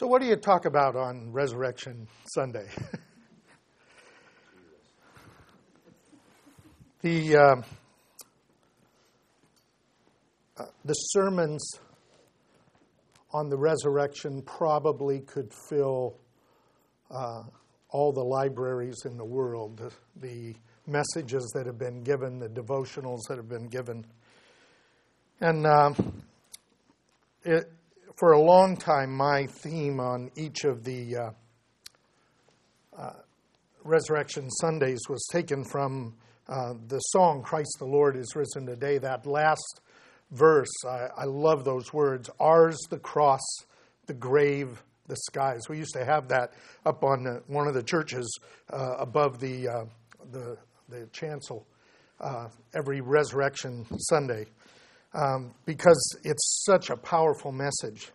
So, 0.00 0.06
what 0.06 0.22
do 0.22 0.28
you 0.28 0.36
talk 0.36 0.64
about 0.64 0.96
on 0.96 1.30
Resurrection 1.30 2.08
Sunday? 2.32 2.66
the 7.02 7.36
uh, 7.36 7.56
uh, 10.56 10.64
the 10.86 10.94
sermons 10.94 11.70
on 13.34 13.50
the 13.50 13.58
resurrection 13.58 14.40
probably 14.40 15.20
could 15.20 15.52
fill 15.68 16.16
uh, 17.10 17.42
all 17.90 18.10
the 18.10 18.24
libraries 18.24 19.02
in 19.04 19.18
the 19.18 19.26
world. 19.26 19.92
The 20.16 20.54
messages 20.86 21.52
that 21.54 21.66
have 21.66 21.78
been 21.78 22.02
given, 22.02 22.38
the 22.38 22.48
devotionals 22.48 23.28
that 23.28 23.36
have 23.36 23.50
been 23.50 23.68
given, 23.68 24.06
and 25.42 25.66
uh, 25.66 25.92
it 27.44 27.70
for 28.20 28.32
a 28.32 28.40
long 28.40 28.76
time, 28.76 29.16
my 29.16 29.46
theme 29.46 29.98
on 29.98 30.30
each 30.36 30.64
of 30.64 30.84
the 30.84 31.16
uh, 31.16 31.30
uh, 32.96 33.12
Resurrection 33.82 34.50
Sundays 34.50 35.00
was 35.08 35.26
taken 35.32 35.64
from 35.64 36.14
uh, 36.46 36.74
the 36.88 36.98
song, 36.98 37.42
Christ 37.42 37.76
the 37.78 37.86
Lord 37.86 38.16
is 38.16 38.36
risen 38.36 38.66
today. 38.66 38.98
That 38.98 39.24
last 39.24 39.80
verse, 40.32 40.68
I, 40.86 41.08
I, 41.16 41.24
love 41.24 41.64
those 41.64 41.94
words. 41.94 42.28
Ours 42.38 42.76
the 42.90 42.98
cross, 42.98 43.40
the 44.04 44.12
grave, 44.12 44.82
the 45.06 45.16
skies. 45.16 45.62
We 45.70 45.78
used 45.78 45.94
to 45.94 46.04
have 46.04 46.28
that 46.28 46.52
up 46.84 47.02
on 47.02 47.24
the, 47.24 47.42
one 47.46 47.68
of 47.68 47.74
the 47.74 47.82
churches 47.82 48.38
uh, 48.70 48.96
above 48.98 49.40
the, 49.40 49.66
uh, 49.66 49.84
the, 50.30 50.58
the, 50.90 51.06
chancel 51.12 51.66
uh, 52.20 52.48
every 52.74 53.00
Resurrection 53.00 53.86
Sunday 54.10 54.44
um, 55.14 55.54
because 55.64 56.16
it's 56.24 56.64
such 56.64 56.90
a 56.90 56.96
powerful 56.96 57.52
message. 57.52 58.10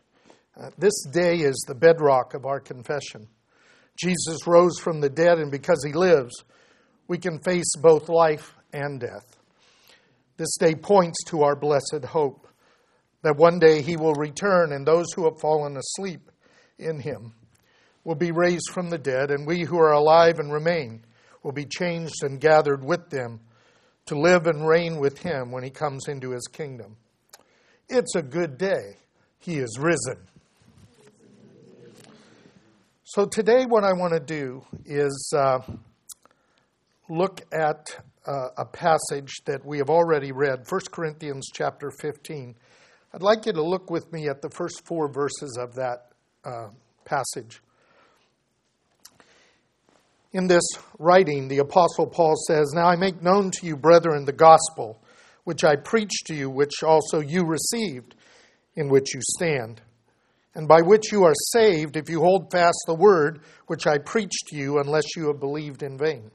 Uh, 0.59 0.69
this 0.77 1.05
day 1.11 1.37
is 1.37 1.63
the 1.67 1.75
bedrock 1.75 2.33
of 2.33 2.45
our 2.45 2.59
confession. 2.59 3.27
Jesus 3.97 4.47
rose 4.47 4.79
from 4.79 5.01
the 5.01 5.09
dead, 5.09 5.39
and 5.39 5.51
because 5.51 5.83
he 5.85 5.93
lives, 5.93 6.43
we 7.07 7.17
can 7.17 7.39
face 7.39 7.75
both 7.81 8.09
life 8.09 8.53
and 8.73 8.99
death. 8.99 9.37
This 10.37 10.57
day 10.57 10.75
points 10.75 11.23
to 11.27 11.43
our 11.43 11.55
blessed 11.55 12.05
hope 12.05 12.47
that 13.21 13.37
one 13.37 13.59
day 13.59 13.81
he 13.81 13.97
will 13.97 14.13
return, 14.13 14.71
and 14.71 14.85
those 14.85 15.11
who 15.13 15.23
have 15.25 15.39
fallen 15.39 15.77
asleep 15.77 16.31
in 16.77 16.99
him 16.99 17.33
will 18.03 18.15
be 18.15 18.31
raised 18.31 18.69
from 18.71 18.89
the 18.89 18.97
dead, 18.97 19.31
and 19.31 19.47
we 19.47 19.63
who 19.63 19.77
are 19.79 19.93
alive 19.93 20.39
and 20.39 20.51
remain 20.51 21.03
will 21.41 21.51
be 21.51 21.65
changed 21.65 22.23
and 22.23 22.39
gathered 22.39 22.83
with 22.83 23.09
them 23.09 23.39
to 24.05 24.19
live 24.19 24.47
and 24.47 24.67
reign 24.67 24.99
with 24.99 25.19
him 25.19 25.51
when 25.51 25.63
he 25.63 25.69
comes 25.69 26.07
into 26.07 26.31
his 26.31 26.47
kingdom. 26.47 26.97
It's 27.89 28.15
a 28.15 28.21
good 28.21 28.57
day. 28.57 28.97
He 29.39 29.57
is 29.57 29.77
risen. 29.79 30.17
So, 33.03 33.25
today, 33.25 33.65
what 33.65 33.83
I 33.83 33.93
want 33.93 34.13
to 34.13 34.19
do 34.19 34.63
is 34.85 35.33
uh, 35.35 35.59
look 37.07 37.41
at 37.53 37.95
uh, 38.25 38.47
a 38.57 38.65
passage 38.65 39.35
that 39.45 39.63
we 39.63 39.77
have 39.77 39.89
already 39.89 40.31
read, 40.31 40.65
1 40.67 40.81
Corinthians 40.91 41.47
chapter 41.53 41.91
15. 41.91 42.55
I'd 43.13 43.21
like 43.21 43.45
you 43.45 43.53
to 43.53 43.63
look 43.63 43.89
with 43.89 44.11
me 44.11 44.27
at 44.27 44.41
the 44.41 44.49
first 44.49 44.85
four 44.85 45.07
verses 45.07 45.57
of 45.61 45.75
that 45.75 46.11
uh, 46.43 46.69
passage. 47.05 47.61
In 50.35 50.47
this 50.47 50.67
writing, 50.99 51.47
the 51.47 51.59
Apostle 51.59 52.07
Paul 52.07 52.35
says, 52.35 52.73
Now 52.75 52.87
I 52.87 52.97
make 52.97 53.21
known 53.21 53.51
to 53.51 53.65
you, 53.65 53.77
brethren, 53.77 54.25
the 54.25 54.33
gospel 54.33 55.01
which 55.45 55.63
I 55.63 55.77
preached 55.77 56.25
to 56.27 56.35
you, 56.35 56.49
which 56.49 56.83
also 56.83 57.21
you 57.21 57.45
received, 57.45 58.15
in 58.75 58.89
which 58.89 59.15
you 59.15 59.21
stand, 59.21 59.79
and 60.53 60.67
by 60.67 60.81
which 60.81 61.09
you 61.13 61.23
are 61.23 61.33
saved 61.53 61.95
if 61.95 62.09
you 62.09 62.19
hold 62.19 62.51
fast 62.51 62.83
the 62.85 62.95
word 62.95 63.43
which 63.67 63.87
I 63.87 63.97
preached 63.97 64.47
to 64.47 64.57
you, 64.57 64.79
unless 64.79 65.15
you 65.15 65.27
have 65.27 65.39
believed 65.39 65.83
in 65.83 65.97
vain. 65.97 66.29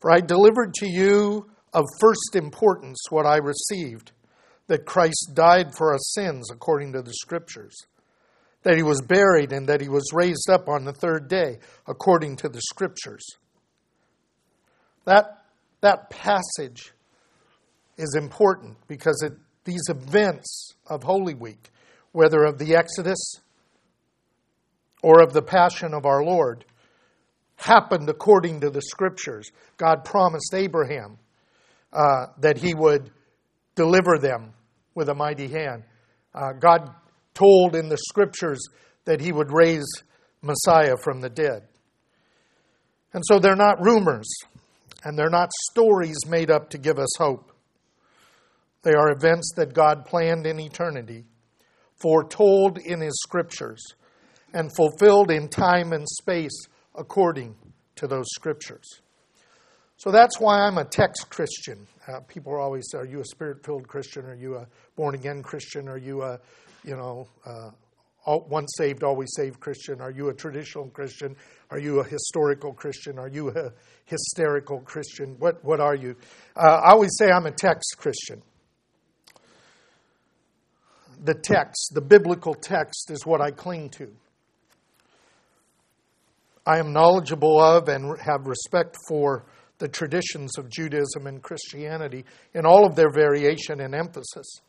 For 0.00 0.10
I 0.10 0.18
delivered 0.18 0.74
to 0.80 0.88
you 0.88 1.48
of 1.72 1.84
first 2.00 2.34
importance 2.34 2.98
what 3.10 3.26
I 3.26 3.36
received 3.36 4.10
that 4.66 4.86
Christ 4.86 5.34
died 5.34 5.72
for 5.72 5.92
our 5.92 6.00
sins 6.00 6.50
according 6.50 6.94
to 6.94 7.02
the 7.02 7.14
Scriptures, 7.14 7.76
that 8.62 8.76
he 8.76 8.82
was 8.82 9.00
buried, 9.00 9.52
and 9.52 9.68
that 9.68 9.80
he 9.80 9.88
was 9.88 10.10
raised 10.12 10.50
up 10.50 10.68
on 10.68 10.84
the 10.84 10.92
third 10.92 11.28
day 11.28 11.58
according 11.86 12.36
to 12.36 12.48
the 12.48 12.60
Scriptures. 12.60 13.24
That, 15.04 15.44
that 15.80 16.10
passage 16.10 16.92
is 17.96 18.14
important 18.14 18.76
because 18.86 19.22
it, 19.22 19.32
these 19.64 19.88
events 19.88 20.74
of 20.86 21.02
Holy 21.02 21.34
Week, 21.34 21.70
whether 22.12 22.44
of 22.44 22.58
the 22.58 22.76
Exodus 22.76 23.40
or 25.02 25.22
of 25.22 25.32
the 25.32 25.42
Passion 25.42 25.94
of 25.94 26.04
our 26.04 26.24
Lord, 26.24 26.64
happened 27.56 28.08
according 28.08 28.60
to 28.60 28.70
the 28.70 28.82
Scriptures. 28.82 29.50
God 29.76 30.04
promised 30.04 30.52
Abraham 30.54 31.18
uh, 31.92 32.26
that 32.38 32.58
he 32.58 32.74
would 32.74 33.10
deliver 33.74 34.18
them 34.18 34.52
with 34.94 35.08
a 35.08 35.14
mighty 35.14 35.48
hand. 35.48 35.84
Uh, 36.34 36.52
God 36.52 36.90
told 37.38 37.76
in 37.76 37.88
the 37.88 37.98
Scriptures 38.08 38.60
that 39.04 39.20
he 39.20 39.32
would 39.32 39.52
raise 39.52 39.86
Messiah 40.42 40.96
from 41.02 41.20
the 41.20 41.30
dead. 41.30 41.62
And 43.12 43.22
so 43.26 43.38
they're 43.38 43.56
not 43.56 43.82
rumors, 43.82 44.28
and 45.04 45.18
they're 45.18 45.30
not 45.30 45.50
stories 45.70 46.18
made 46.26 46.50
up 46.50 46.70
to 46.70 46.78
give 46.78 46.98
us 46.98 47.16
hope. 47.16 47.52
They 48.82 48.92
are 48.92 49.10
events 49.10 49.52
that 49.56 49.74
God 49.74 50.04
planned 50.04 50.46
in 50.46 50.60
eternity, 50.60 51.24
foretold 51.96 52.78
in 52.78 53.00
His 53.00 53.18
scriptures, 53.22 53.82
and 54.52 54.74
fulfilled 54.76 55.30
in 55.30 55.48
time 55.48 55.92
and 55.92 56.06
space 56.08 56.66
according 56.94 57.56
to 57.96 58.06
those 58.06 58.26
scriptures. 58.34 59.00
So 59.96 60.10
that's 60.10 60.38
why 60.38 60.60
I'm 60.60 60.78
a 60.78 60.84
text 60.84 61.28
Christian. 61.28 61.86
Uh, 62.06 62.20
people 62.20 62.52
are 62.52 62.60
always, 62.60 62.86
are 62.94 63.04
you 63.04 63.20
a 63.20 63.24
spirit 63.24 63.64
filled 63.64 63.88
Christian? 63.88 64.24
Are 64.26 64.34
you 64.34 64.56
a 64.56 64.66
born 64.96 65.14
again 65.14 65.42
Christian? 65.42 65.88
Are 65.88 65.98
you 65.98 66.22
a, 66.22 66.38
you 66.88 66.96
know, 66.96 67.28
uh, 67.46 67.70
once 68.26 68.72
saved, 68.76 69.04
always 69.04 69.30
saved 69.36 69.60
Christian? 69.60 70.00
Are 70.00 70.10
you 70.10 70.30
a 70.30 70.34
traditional 70.34 70.88
Christian? 70.88 71.36
Are 71.70 71.78
you 71.78 72.00
a 72.00 72.04
historical 72.04 72.72
Christian? 72.72 73.18
Are 73.18 73.28
you 73.28 73.50
a 73.50 73.72
hysterical 74.06 74.80
Christian? 74.80 75.36
What, 75.38 75.64
what 75.64 75.80
are 75.80 75.94
you? 75.94 76.16
Uh, 76.56 76.80
I 76.84 76.90
always 76.90 77.12
say 77.18 77.30
I'm 77.30 77.46
a 77.46 77.52
text 77.52 77.96
Christian 77.98 78.42
the 81.22 81.34
text, 81.34 81.92
the 81.94 82.00
biblical 82.00 82.54
text, 82.54 83.10
is 83.10 83.26
what 83.26 83.40
I 83.40 83.50
cling 83.50 83.90
to. 83.90 84.08
I 86.66 86.78
am 86.78 86.92
knowledgeable 86.92 87.60
of 87.60 87.88
and 87.88 88.18
have 88.20 88.46
respect 88.46 88.96
for 89.08 89.46
the 89.78 89.88
traditions 89.88 90.58
of 90.58 90.68
Judaism 90.68 91.26
and 91.26 91.42
Christianity 91.42 92.24
in 92.52 92.66
all 92.66 92.84
of 92.84 92.94
their 92.94 93.10
variation 93.10 93.80
and 93.80 93.94
emphasis. 93.94 94.60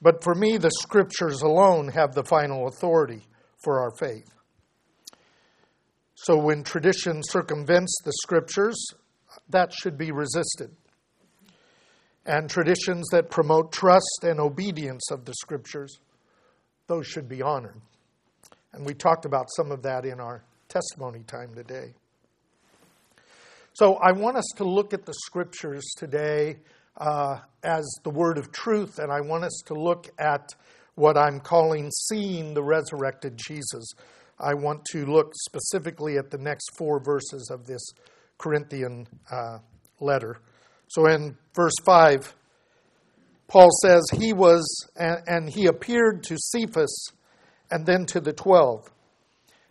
But 0.00 0.22
for 0.22 0.34
me, 0.34 0.56
the 0.56 0.70
scriptures 0.70 1.42
alone 1.42 1.88
have 1.88 2.14
the 2.14 2.24
final 2.24 2.68
authority 2.68 3.26
for 3.62 3.80
our 3.80 3.90
faith. 3.96 4.32
So 6.14 6.36
when 6.36 6.64
tradition 6.64 7.22
circumvents 7.22 7.94
the 8.04 8.12
scriptures, 8.12 8.76
that 9.50 9.72
should 9.72 9.96
be 9.96 10.10
resisted 10.10 10.74
and 12.28 12.48
traditions 12.48 13.08
that 13.10 13.30
promote 13.30 13.72
trust 13.72 14.20
and 14.22 14.38
obedience 14.38 15.10
of 15.10 15.24
the 15.24 15.32
scriptures, 15.32 15.98
those 16.86 17.06
should 17.06 17.26
be 17.26 17.40
honored. 17.40 17.80
And 18.74 18.84
we 18.84 18.92
talked 18.92 19.24
about 19.24 19.46
some 19.56 19.72
of 19.72 19.82
that 19.82 20.04
in 20.04 20.20
our 20.20 20.44
testimony 20.68 21.20
time 21.26 21.54
today. 21.54 21.94
So 23.72 23.94
I 23.94 24.12
want 24.12 24.36
us 24.36 24.44
to 24.56 24.64
look 24.64 24.92
at 24.92 25.06
the 25.06 25.14
scriptures 25.14 25.84
today 25.96 26.58
uh, 26.98 27.38
as 27.62 27.88
the 28.02 28.10
word 28.10 28.38
of 28.38 28.52
truth, 28.52 28.98
and 28.98 29.10
I 29.10 29.20
want 29.20 29.44
us 29.44 29.62
to 29.66 29.74
look 29.74 30.08
at 30.18 30.54
what 30.94 31.16
I'm 31.16 31.40
calling 31.40 31.90
seeing 31.90 32.54
the 32.54 32.62
resurrected 32.62 33.36
Jesus. 33.36 33.92
I 34.38 34.54
want 34.54 34.84
to 34.92 35.06
look 35.06 35.32
specifically 35.34 36.18
at 36.18 36.30
the 36.30 36.38
next 36.38 36.76
four 36.76 37.00
verses 37.02 37.50
of 37.52 37.66
this 37.66 37.82
Corinthian 38.36 39.06
uh, 39.30 39.58
letter. 40.00 40.40
So 40.88 41.06
in 41.06 41.36
verse 41.54 41.74
5, 41.84 42.34
Paul 43.48 43.68
says 43.82 44.02
he 44.12 44.32
was, 44.32 44.88
and 44.96 45.48
he 45.48 45.66
appeared 45.66 46.22
to 46.24 46.36
Cephas 46.38 47.12
and 47.70 47.86
then 47.86 48.06
to 48.06 48.20
the 48.20 48.32
twelve. 48.32 48.90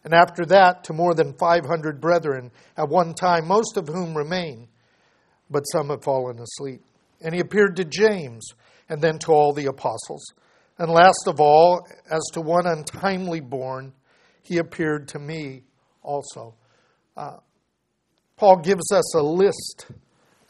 And 0.03 0.13
after 0.13 0.45
that, 0.45 0.85
to 0.85 0.93
more 0.93 1.13
than 1.13 1.33
500 1.33 1.99
brethren 1.99 2.51
at 2.77 2.87
one 2.87 3.13
time, 3.13 3.47
most 3.47 3.75
of 3.75 3.87
whom 3.87 4.15
remain, 4.15 4.67
but 5.49 5.63
some 5.63 5.89
have 5.89 6.03
fallen 6.03 6.39
asleep. 6.39 6.81
And 7.21 7.33
he 7.33 7.41
appeared 7.41 7.75
to 7.77 7.85
James, 7.85 8.47
and 8.89 9.01
then 9.01 9.17
to 9.19 9.31
all 9.31 9.53
the 9.53 9.65
apostles. 9.65 10.23
And 10.77 10.91
last 10.91 11.27
of 11.27 11.39
all, 11.39 11.87
as 12.09 12.21
to 12.33 12.41
one 12.41 12.67
untimely 12.67 13.39
born, 13.39 13.93
he 14.43 14.57
appeared 14.57 15.07
to 15.09 15.19
me 15.19 15.63
also. 16.03 16.55
Uh, 17.15 17.37
Paul 18.37 18.57
gives 18.57 18.91
us 18.91 19.15
a 19.15 19.21
list 19.21 19.87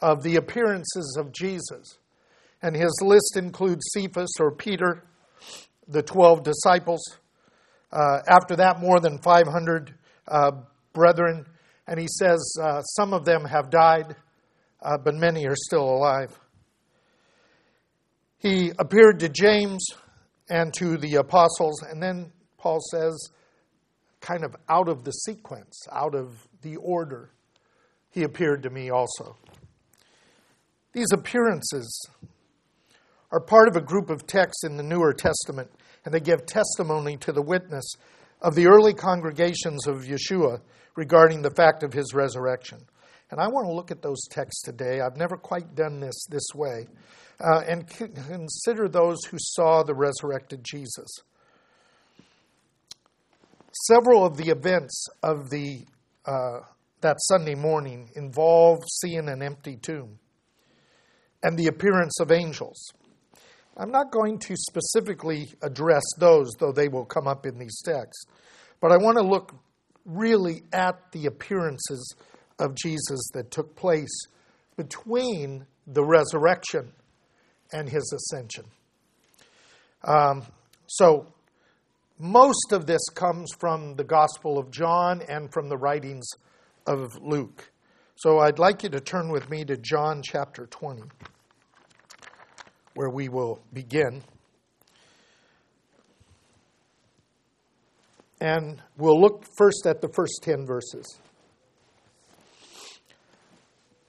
of 0.00 0.22
the 0.22 0.36
appearances 0.36 1.16
of 1.18 1.32
Jesus. 1.32 1.98
And 2.62 2.76
his 2.76 2.92
list 3.02 3.36
includes 3.36 3.88
Cephas 3.94 4.30
or 4.38 4.52
Peter, 4.52 5.04
the 5.86 6.02
12 6.02 6.42
disciples, 6.42 7.00
Uh, 7.90 8.20
after 8.28 8.54
that, 8.56 8.80
more 8.80 9.00
than 9.00 9.16
500 9.16 9.94
uh, 10.26 10.50
brethren. 10.92 11.46
And 11.86 11.98
he 11.98 12.06
says, 12.06 12.38
uh, 12.62 12.82
Some 12.82 13.14
of 13.14 13.24
them 13.24 13.46
have 13.46 13.70
died, 13.70 14.14
uh, 14.82 14.98
but 14.98 15.14
many 15.14 15.46
are 15.46 15.56
still 15.56 15.88
alive. 15.88 16.38
He 18.38 18.72
appeared 18.78 19.20
to 19.20 19.28
James 19.28 19.84
and 20.48 20.72
to 20.74 20.96
the 20.96 21.16
apostles, 21.16 21.82
and 21.82 22.02
then 22.02 22.32
Paul 22.56 22.78
says, 22.90 23.30
kind 24.20 24.44
of 24.44 24.56
out 24.68 24.88
of 24.88 25.04
the 25.04 25.12
sequence, 25.12 25.86
out 25.92 26.14
of 26.14 26.46
the 26.62 26.76
order, 26.76 27.30
he 28.10 28.22
appeared 28.22 28.62
to 28.62 28.70
me 28.70 28.90
also. 28.90 29.36
These 30.92 31.12
appearances 31.12 32.08
are 33.30 33.40
part 33.40 33.68
of 33.68 33.76
a 33.76 33.80
group 33.80 34.08
of 34.08 34.26
texts 34.26 34.64
in 34.64 34.76
the 34.76 34.82
Newer 34.82 35.12
Testament, 35.12 35.70
and 36.04 36.14
they 36.14 36.20
give 36.20 36.46
testimony 36.46 37.16
to 37.18 37.32
the 37.32 37.42
witness 37.42 37.94
of 38.40 38.54
the 38.54 38.66
early 38.66 38.94
congregations 38.94 39.86
of 39.86 40.04
Yeshua 40.04 40.60
regarding 40.96 41.42
the 41.42 41.50
fact 41.50 41.82
of 41.82 41.92
his 41.92 42.14
resurrection. 42.14 42.78
And 43.30 43.40
I 43.40 43.48
want 43.48 43.66
to 43.66 43.72
look 43.72 43.90
at 43.90 44.00
those 44.00 44.26
texts 44.30 44.62
today. 44.62 45.00
I've 45.00 45.16
never 45.16 45.36
quite 45.36 45.74
done 45.74 46.00
this 46.00 46.26
this 46.30 46.46
way. 46.54 46.86
Uh, 47.40 47.60
and 47.68 47.86
consider 47.86 48.88
those 48.88 49.24
who 49.26 49.36
saw 49.38 49.84
the 49.84 49.94
resurrected 49.94 50.64
Jesus. 50.64 51.08
Several 53.86 54.26
of 54.26 54.36
the 54.36 54.48
events 54.48 55.06
of 55.22 55.48
the, 55.50 55.86
uh, 56.26 56.60
that 57.00 57.16
Sunday 57.20 57.54
morning 57.54 58.10
involve 58.16 58.80
seeing 59.00 59.28
an 59.28 59.40
empty 59.40 59.76
tomb 59.76 60.18
and 61.44 61.56
the 61.56 61.68
appearance 61.68 62.18
of 62.18 62.32
angels. 62.32 62.92
I'm 63.76 63.92
not 63.92 64.10
going 64.10 64.40
to 64.40 64.56
specifically 64.56 65.46
address 65.62 66.02
those, 66.18 66.50
though 66.58 66.72
they 66.72 66.88
will 66.88 67.04
come 67.04 67.28
up 67.28 67.46
in 67.46 67.58
these 67.58 67.80
texts, 67.84 68.24
but 68.80 68.90
I 68.90 68.96
want 68.96 69.16
to 69.18 69.22
look 69.22 69.54
really 70.04 70.64
at 70.72 71.12
the 71.12 71.26
appearances 71.26 72.16
of 72.58 72.74
Jesus 72.74 73.30
that 73.34 73.52
took 73.52 73.76
place 73.76 74.26
between 74.76 75.66
the 75.86 76.04
resurrection 76.04 76.92
and 77.72 77.88
his 77.88 78.12
ascension. 78.12 78.64
Um, 80.04 80.42
so, 80.86 81.26
most 82.18 82.72
of 82.72 82.86
this 82.86 83.04
comes 83.14 83.50
from 83.58 83.94
the 83.94 84.04
Gospel 84.04 84.58
of 84.58 84.70
John 84.70 85.22
and 85.28 85.52
from 85.52 85.68
the 85.68 85.76
writings 85.76 86.28
of 86.86 87.16
Luke. 87.20 87.70
So, 88.16 88.38
I'd 88.38 88.58
like 88.58 88.82
you 88.82 88.88
to 88.90 89.00
turn 89.00 89.30
with 89.30 89.50
me 89.50 89.64
to 89.64 89.76
John 89.76 90.22
chapter 90.22 90.66
20 90.66 91.02
where 92.98 93.10
we 93.10 93.28
will 93.28 93.62
begin. 93.72 94.24
And 98.40 98.82
we'll 98.96 99.20
look 99.20 99.44
first 99.56 99.86
at 99.86 100.00
the 100.00 100.08
first 100.08 100.40
10 100.42 100.66
verses. 100.66 101.06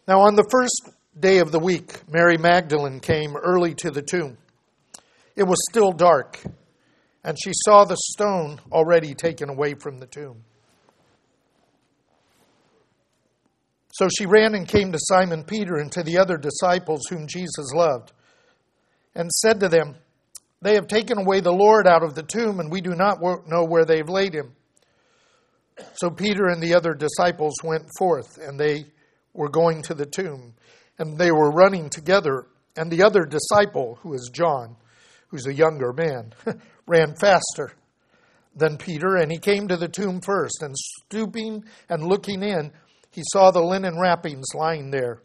Now, 0.08 0.22
on 0.22 0.36
the 0.36 0.48
first 0.50 0.90
day 1.18 1.40
of 1.40 1.52
the 1.52 1.60
week, 1.60 2.02
Mary 2.10 2.38
Magdalene 2.38 3.00
came 3.00 3.36
early 3.36 3.74
to 3.76 3.92
the 3.92 4.02
tomb. 4.02 4.38
It 5.36 5.44
was 5.44 5.60
still 5.70 5.92
dark, 5.92 6.42
and 7.24 7.38
she 7.42 7.52
saw 7.54 7.86
the 7.86 7.98
stone 8.12 8.60
already 8.72 9.14
taken 9.14 9.50
away 9.50 9.76
from 9.76 10.00
the 10.00 10.08
tomb. 10.08 10.44
So 13.94 14.08
she 14.18 14.26
ran 14.26 14.56
and 14.56 14.68
came 14.68 14.92
to 14.92 15.00
Simon 15.02 15.44
Peter 15.44 15.76
and 15.76 15.92
to 15.92 16.04
the 16.04 16.18
other 16.18 16.38
disciples 16.38 17.02
whom 17.10 17.28
Jesus 17.28 17.74
loved 17.74 18.14
and 19.16 19.30
said 19.32 19.60
to 19.60 19.70
them, 19.70 19.96
They 20.62 20.76
have 20.76 20.88
taken 20.88 21.18
away 21.18 21.42
the 21.42 21.52
Lord 21.52 21.88
out 21.88 22.04
of 22.04 22.16
the 22.16 22.24
tomb, 22.24 22.60
and 22.60 22.72
we 22.72 22.82
do 22.82 22.92
not 22.92 23.20
know 23.48 23.66
where 23.66 23.86
they've 23.86 24.08
laid 24.08 24.34
him. 24.34 24.56
So 25.96 26.10
Peter 26.10 26.48
and 26.48 26.62
the 26.62 26.74
other 26.74 26.94
disciples 26.94 27.56
went 27.64 27.86
forth, 27.98 28.38
and 28.38 28.60
they 28.60 28.86
were 29.34 29.50
going 29.50 29.82
to 29.84 29.94
the 29.94 30.06
tomb, 30.06 30.54
and 31.00 31.18
they 31.18 31.32
were 31.32 31.52
running 31.52 31.90
together. 31.90 32.46
And 32.76 32.92
the 32.92 33.04
other 33.04 33.26
disciple, 33.26 33.98
who 34.04 34.14
is 34.14 34.30
John, 34.32 34.76
who's 35.30 35.48
a 35.48 35.54
younger 35.54 35.92
man, 35.94 36.34
ran 36.86 37.16
faster 37.16 37.72
than 38.56 38.78
Peter, 38.78 39.16
and 39.16 39.32
he 39.32 39.38
came 39.38 39.68
to 39.68 39.78
the 39.78 39.88
tomb 39.88 40.22
first, 40.22 40.62
and 40.62 40.76
stooping 40.78 41.64
and 41.90 42.04
looking 42.04 42.44
in, 42.44 42.72
he 43.12 43.24
saw 43.32 43.50
the 43.50 43.64
linen 43.64 43.98
wrappings 44.00 44.48
lying 44.54 44.92
there, 44.92 45.22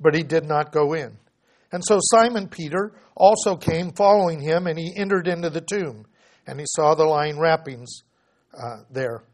but 0.00 0.14
he 0.14 0.22
did 0.22 0.44
not 0.44 0.72
go 0.72 0.92
in. 0.92 1.16
And 1.72 1.82
so 1.84 1.98
Simon 2.00 2.48
Peter 2.48 2.92
also 3.16 3.56
came 3.56 3.92
following 3.92 4.40
him, 4.40 4.66
and 4.66 4.78
he 4.78 4.94
entered 4.96 5.26
into 5.26 5.50
the 5.50 5.60
tomb, 5.60 6.06
and 6.46 6.60
he 6.60 6.66
saw 6.68 6.94
the 6.94 7.04
lying 7.04 7.38
wrappings 7.38 8.02
uh, 8.56 8.82
there. 8.90 9.24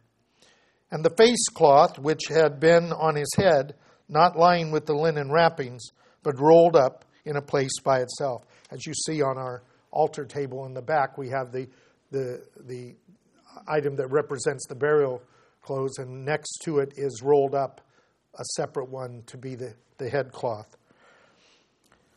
And 0.90 1.04
the 1.04 1.14
face 1.16 1.48
cloth 1.52 1.98
which 1.98 2.22
had 2.28 2.60
been 2.60 2.92
on 2.92 3.14
his 3.14 3.30
head, 3.36 3.74
not 4.10 4.36
lying 4.36 4.70
with 4.70 4.86
the 4.86 4.94
linen 4.94 5.30
wrappings, 5.30 5.88
but 6.22 6.38
rolled 6.38 6.76
up 6.76 7.04
in 7.24 7.36
a 7.36 7.42
place 7.42 7.78
by 7.82 8.00
itself. 8.00 8.44
As 8.70 8.86
you 8.86 8.92
see 8.94 9.22
on 9.22 9.38
our 9.38 9.62
altar 9.90 10.24
table 10.24 10.66
in 10.66 10.74
the 10.74 10.82
back, 10.82 11.16
we 11.16 11.28
have 11.30 11.52
the, 11.52 11.68
the, 12.10 12.42
the 12.66 12.94
item 13.66 13.96
that 13.96 14.08
represents 14.08 14.66
the 14.66 14.74
burial 14.74 15.22
clothes, 15.62 15.98
and 15.98 16.24
next 16.24 16.58
to 16.64 16.78
it 16.78 16.94
is 16.96 17.22
rolled 17.22 17.54
up 17.54 17.80
a 18.38 18.44
separate 18.56 18.88
one 18.88 19.22
to 19.26 19.36
be 19.36 19.54
the, 19.54 19.74
the 19.98 20.08
head 20.08 20.32
cloth. 20.32 20.76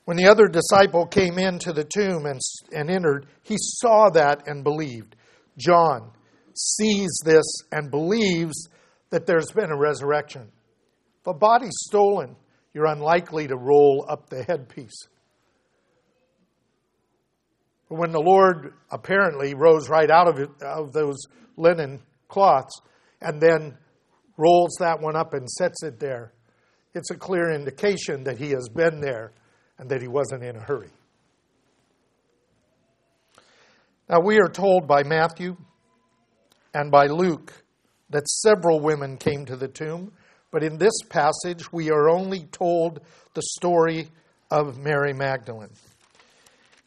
When 0.05 0.17
the 0.17 0.27
other 0.27 0.47
disciple 0.47 1.05
came 1.05 1.37
into 1.37 1.71
the 1.71 1.85
tomb 1.85 2.25
and, 2.25 2.39
and 2.73 2.89
entered, 2.89 3.27
he 3.41 3.55
saw 3.57 4.09
that 4.09 4.47
and 4.47 4.63
believed. 4.63 5.15
John 5.57 6.11
sees 6.55 7.11
this 7.23 7.45
and 7.71 7.89
believes 7.89 8.67
that 9.11 9.25
there's 9.25 9.51
been 9.51 9.71
a 9.71 9.77
resurrection. 9.77 10.51
If 11.23 11.27
a 11.27 11.33
body's 11.33 11.71
stolen, 11.87 12.35
you're 12.73 12.85
unlikely 12.85 13.47
to 13.47 13.55
roll 13.55 14.05
up 14.09 14.29
the 14.29 14.43
headpiece. 14.43 15.07
But 17.87 17.97
when 17.97 18.11
the 18.11 18.19
Lord 18.19 18.73
apparently 18.91 19.53
rose 19.53 19.87
right 19.87 20.11
out 20.11 20.27
of, 20.27 20.39
it, 20.39 20.49
of 20.61 20.91
those 20.91 21.17
linen 21.55 22.01
cloths 22.27 22.81
and 23.21 23.39
then 23.39 23.77
rolls 24.35 24.75
that 24.79 24.99
one 24.99 25.15
up 25.15 25.33
and 25.33 25.49
sets 25.49 25.81
it 25.83 25.97
there, 25.97 26.33
it's 26.93 27.09
a 27.09 27.15
clear 27.15 27.51
indication 27.51 28.25
that 28.25 28.37
he 28.37 28.49
has 28.49 28.67
been 28.67 28.99
there 28.99 29.31
and 29.77 29.89
that 29.89 30.01
he 30.01 30.09
wasn't 30.09 30.43
in 30.43 30.57
a 30.57 30.61
hurry. 30.61 30.91
Now, 34.09 34.19
we 34.19 34.41
are 34.41 34.49
told 34.49 34.89
by 34.89 35.03
Matthew 35.03 35.55
and 36.73 36.91
by 36.91 37.05
Luke 37.05 37.53
that 38.09 38.27
several 38.27 38.81
women 38.81 39.15
came 39.15 39.45
to 39.45 39.55
the 39.55 39.69
tomb, 39.69 40.11
but 40.53 40.63
in 40.63 40.77
this 40.77 40.93
passage, 41.09 41.73
we 41.73 41.91
are 41.91 42.07
only 42.07 42.43
told 42.51 43.01
the 43.33 43.41
story 43.41 44.07
of 44.49 44.77
Mary 44.77 45.11
Magdalene. 45.11 45.71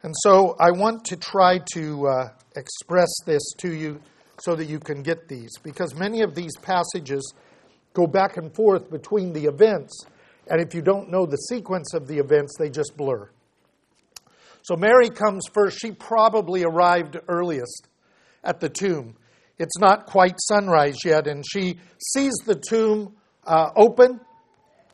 And 0.02 0.14
so 0.22 0.56
I 0.58 0.70
want 0.70 1.04
to 1.06 1.16
try 1.16 1.60
to 1.74 2.06
uh, 2.06 2.28
express 2.56 3.08
this 3.26 3.42
to 3.58 3.74
you 3.74 4.00
so 4.38 4.54
that 4.54 4.66
you 4.66 4.78
can 4.78 5.02
get 5.02 5.28
these, 5.28 5.58
because 5.62 5.94
many 5.94 6.22
of 6.22 6.34
these 6.34 6.56
passages 6.56 7.34
go 7.92 8.06
back 8.06 8.38
and 8.38 8.54
forth 8.54 8.90
between 8.90 9.34
the 9.34 9.44
events 9.44 10.06
and 10.48 10.60
if 10.60 10.74
you 10.74 10.82
don't 10.82 11.10
know 11.10 11.26
the 11.26 11.36
sequence 11.36 11.92
of 11.94 12.06
the 12.06 12.18
events, 12.18 12.56
they 12.58 12.70
just 12.70 12.96
blur. 12.96 13.28
So 14.62 14.76
Mary 14.76 15.10
comes 15.10 15.46
first. 15.52 15.80
She 15.80 15.92
probably 15.92 16.64
arrived 16.64 17.18
earliest 17.28 17.88
at 18.44 18.60
the 18.60 18.68
tomb. 18.68 19.16
It's 19.58 19.78
not 19.78 20.06
quite 20.06 20.36
sunrise 20.38 21.04
yet, 21.04 21.26
and 21.26 21.44
she 21.48 21.78
sees 22.12 22.34
the 22.44 22.54
tomb 22.54 23.16
uh, 23.46 23.70
open, 23.76 24.20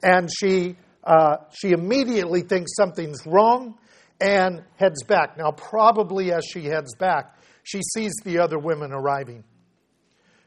and 0.02 0.28
she 0.30 0.76
uh, 1.04 1.36
she 1.52 1.72
immediately 1.72 2.42
thinks 2.42 2.76
something's 2.76 3.26
wrong 3.26 3.76
and 4.20 4.62
heads 4.76 5.02
back. 5.02 5.36
Now, 5.36 5.50
probably 5.50 6.32
as 6.32 6.44
she 6.44 6.64
heads 6.64 6.94
back, 6.94 7.36
she 7.64 7.80
sees 7.94 8.12
the 8.24 8.38
other 8.38 8.58
women 8.58 8.92
arriving 8.92 9.42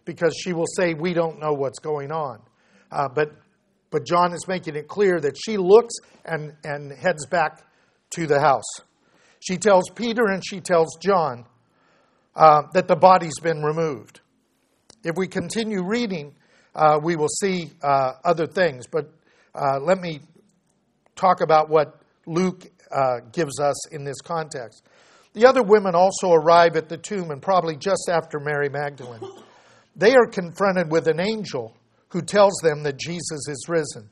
because 0.05 0.35
she 0.41 0.53
will 0.53 0.67
say, 0.77 0.93
"We 0.93 1.13
don't 1.13 1.39
know 1.39 1.53
what's 1.53 1.79
going 1.79 2.11
on," 2.11 2.41
uh, 2.91 3.09
but 3.13 3.33
but 3.95 4.05
John 4.05 4.33
is 4.33 4.45
making 4.47 4.75
it 4.75 4.89
clear 4.89 5.21
that 5.21 5.37
she 5.37 5.55
looks 5.55 5.93
and, 6.25 6.53
and 6.65 6.91
heads 6.91 7.25
back 7.27 7.63
to 8.11 8.27
the 8.27 8.41
house. 8.41 8.81
She 9.39 9.55
tells 9.55 9.89
Peter 9.89 10.25
and 10.25 10.43
she 10.45 10.59
tells 10.59 10.97
John 10.97 11.45
uh, 12.35 12.63
that 12.73 12.89
the 12.89 12.97
body's 12.97 13.39
been 13.39 13.63
removed. 13.63 14.19
If 15.05 15.15
we 15.15 15.27
continue 15.27 15.81
reading, 15.81 16.35
uh, 16.75 16.99
we 17.01 17.15
will 17.15 17.29
see 17.29 17.71
uh, 17.81 18.13
other 18.23 18.45
things, 18.45 18.85
but 18.87 19.09
uh, 19.53 19.79
let 19.79 19.99
me 19.99 20.19
talk 21.15 21.41
about 21.41 21.69
what 21.69 21.99
Luke 22.25 22.65
uh, 22.91 23.21
gives 23.31 23.59
us 23.59 23.89
in 23.91 24.03
this 24.03 24.19
context. 24.21 24.83
The 25.33 25.45
other 25.45 25.63
women 25.63 25.95
also 25.95 26.31
arrive 26.31 26.75
at 26.75 26.89
the 26.89 26.97
tomb, 26.97 27.31
and 27.31 27.41
probably 27.41 27.75
just 27.75 28.09
after 28.11 28.39
Mary 28.39 28.69
Magdalene. 28.69 29.21
They 29.95 30.13
are 30.13 30.27
confronted 30.27 30.91
with 30.91 31.07
an 31.07 31.19
angel 31.19 31.75
who 32.09 32.21
tells 32.21 32.55
them 32.61 32.83
that 32.83 32.97
Jesus 32.97 33.47
is 33.47 33.65
risen. 33.67 34.09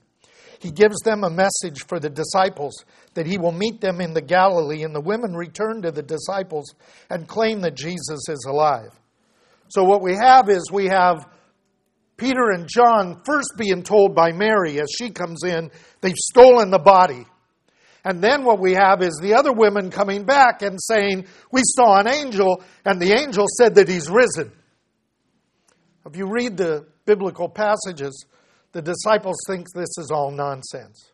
He 0.59 0.71
gives 0.71 0.99
them 1.01 1.25
a 1.25 1.29
message 1.29 1.85
for 1.87 1.99
the 1.99 2.09
disciples 2.09 2.85
that 3.15 3.25
he 3.25 3.37
will 3.37 3.51
meet 3.51 3.81
them 3.81 3.99
in 3.99 4.13
the 4.13 4.21
Galilee, 4.21 4.83
and 4.83 4.95
the 4.95 5.01
women 5.01 5.33
return 5.33 5.81
to 5.81 5.91
the 5.91 6.01
disciples 6.01 6.73
and 7.09 7.27
claim 7.27 7.59
that 7.61 7.75
Jesus 7.75 8.29
is 8.29 8.45
alive. 8.47 8.97
So 9.67 9.83
what 9.83 10.01
we 10.01 10.15
have 10.15 10.49
is 10.49 10.71
we 10.71 10.87
have 10.87 11.27
Peter 12.23 12.51
and 12.51 12.69
John 12.69 13.19
first 13.25 13.51
being 13.57 13.83
told 13.83 14.15
by 14.15 14.31
Mary 14.31 14.79
as 14.79 14.87
she 14.97 15.09
comes 15.09 15.43
in, 15.43 15.69
they've 15.99 16.15
stolen 16.15 16.71
the 16.71 16.79
body. 16.79 17.25
And 18.05 18.23
then 18.23 18.45
what 18.45 18.61
we 18.61 18.75
have 18.75 19.01
is 19.01 19.19
the 19.21 19.33
other 19.33 19.51
women 19.51 19.91
coming 19.91 20.23
back 20.23 20.61
and 20.61 20.79
saying, 20.81 21.25
We 21.51 21.63
saw 21.65 21.99
an 21.99 22.07
angel, 22.07 22.63
and 22.85 23.01
the 23.01 23.11
angel 23.11 23.45
said 23.57 23.75
that 23.75 23.89
he's 23.89 24.09
risen. 24.09 24.53
If 26.05 26.15
you 26.15 26.29
read 26.29 26.55
the 26.55 26.85
biblical 27.05 27.49
passages, 27.49 28.25
the 28.71 28.81
disciples 28.81 29.37
think 29.45 29.67
this 29.73 29.97
is 29.97 30.09
all 30.09 30.31
nonsense. 30.31 31.11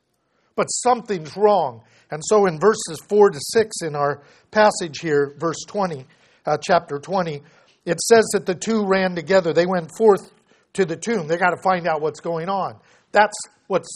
But 0.56 0.66
something's 0.66 1.36
wrong. 1.36 1.82
And 2.12 2.22
so 2.24 2.46
in 2.46 2.60
verses 2.60 3.00
4 3.08 3.32
to 3.32 3.40
6 3.42 3.82
in 3.82 3.96
our 3.96 4.22
passage 4.52 5.00
here, 5.00 5.36
verse 5.40 5.64
20, 5.68 6.06
uh, 6.46 6.58
chapter 6.62 7.00
20, 7.00 7.42
it 7.86 8.00
says 8.00 8.28
that 8.34 8.46
the 8.46 8.54
two 8.54 8.86
ran 8.86 9.16
together. 9.16 9.54
They 9.54 9.66
went 9.66 9.90
forth 9.98 10.32
to 10.74 10.86
the 10.86 10.96
tomb. 10.96 11.28
They 11.28 11.38
got 11.38 11.52
to 11.52 11.62
find 11.64 11.88
out 11.88 12.02
what's 12.02 12.20
going 12.20 12.50
on. 12.50 12.80
That's 13.12 13.38
what's 13.68 13.90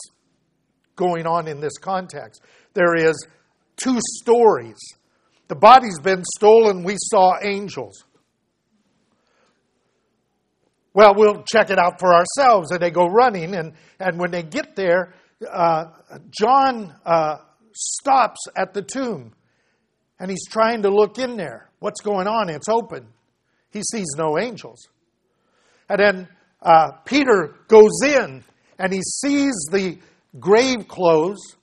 going 0.96 1.26
on 1.26 1.48
in 1.48 1.60
this 1.60 1.78
context. 1.78 2.42
There 2.74 2.94
is 2.94 3.26
two 3.76 3.98
stories. 4.20 4.78
The 5.48 5.56
body's 5.56 5.98
been 6.00 6.22
stolen. 6.36 6.84
We 6.84 6.96
saw 6.98 7.38
angels. 7.42 8.04
Well, 10.92 11.14
we'll 11.16 11.42
check 11.42 11.70
it 11.70 11.78
out 11.78 11.98
for 11.98 12.14
ourselves. 12.14 12.70
And 12.70 12.80
they 12.80 12.90
go 12.90 13.06
running. 13.06 13.54
And, 13.54 13.72
and 13.98 14.18
when 14.18 14.30
they 14.30 14.42
get 14.42 14.76
there, 14.76 15.14
uh, 15.50 15.86
John 16.30 16.94
uh, 17.04 17.38
stops 17.72 18.40
at 18.56 18.72
the 18.74 18.82
tomb 18.82 19.34
and 20.18 20.30
he's 20.30 20.46
trying 20.48 20.82
to 20.82 20.90
look 20.90 21.18
in 21.18 21.36
there. 21.36 21.70
What's 21.80 22.00
going 22.00 22.26
on? 22.26 22.48
It's 22.48 22.68
open. 22.68 23.08
He 23.70 23.82
sees 23.92 24.06
no 24.16 24.38
angels. 24.38 24.88
And 25.88 25.98
then 25.98 26.28
uh, 26.64 26.92
Peter 27.04 27.54
goes 27.68 28.02
in 28.02 28.42
and 28.78 28.92
he 28.92 29.02
sees 29.02 29.54
the 29.70 29.98
grave 30.40 30.88
clothes 30.88 31.56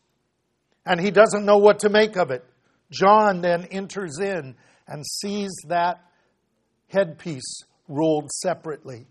and 0.86 1.00
he 1.00 1.12
doesn't 1.12 1.43
know 1.46 1.58
what 1.58 1.79
to 1.79 1.89
make 1.89 2.15
of 2.15 2.31
it. 2.31 2.46
John 2.91 3.41
then 3.41 3.65
enters 3.65 4.20
in 4.20 4.55
and 4.88 5.05
sees 5.05 5.51
that 5.67 6.01
headpiece 6.88 7.63
rolled 7.88 8.31
separately 8.31 9.08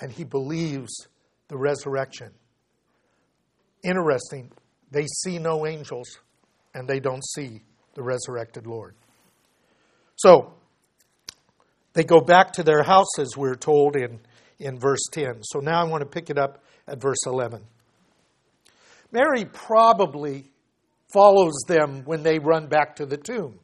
and 0.00 0.10
he 0.10 0.24
believes 0.24 1.06
the 1.48 1.56
resurrection. 1.56 2.32
Interesting, 3.82 4.50
they 4.90 5.06
see 5.06 5.38
no 5.38 5.66
angels 5.66 6.18
and 6.74 6.88
they 6.88 7.00
don't 7.00 7.24
see 7.24 7.62
the 7.94 8.02
resurrected 8.02 8.66
Lord. 8.66 8.94
So, 10.16 10.54
they 11.94 12.04
go 12.04 12.20
back 12.20 12.52
to 12.54 12.62
their 12.62 12.82
houses, 12.82 13.36
we're 13.36 13.56
told 13.56 13.96
in 13.96 14.20
in 14.58 14.78
verse 14.78 15.02
10. 15.12 15.42
So 15.42 15.60
now 15.60 15.80
I 15.80 15.84
want 15.84 16.02
to 16.02 16.08
pick 16.08 16.30
it 16.30 16.38
up 16.38 16.62
at 16.86 17.00
verse 17.00 17.26
11. 17.26 17.62
Mary 19.12 19.44
probably 19.44 20.50
follows 21.12 21.54
them 21.66 22.02
when 22.04 22.22
they 22.22 22.38
run 22.38 22.66
back 22.66 22.96
to 22.96 23.06
the 23.06 23.16
tomb. 23.16 23.58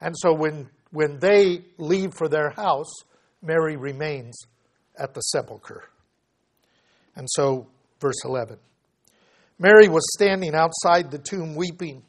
And 0.00 0.14
so 0.16 0.32
when, 0.34 0.68
when 0.90 1.18
they 1.18 1.64
leave 1.78 2.14
for 2.14 2.28
their 2.28 2.50
house, 2.50 2.92
Mary 3.42 3.76
remains 3.76 4.38
at 4.98 5.14
the 5.14 5.20
sepulchre. 5.20 5.84
And 7.16 7.26
so, 7.30 7.68
verse 8.00 8.24
11 8.24 8.58
Mary 9.58 9.88
was 9.88 10.06
standing 10.14 10.54
outside 10.54 11.10
the 11.10 11.18
tomb 11.18 11.54
weeping. 11.54 12.02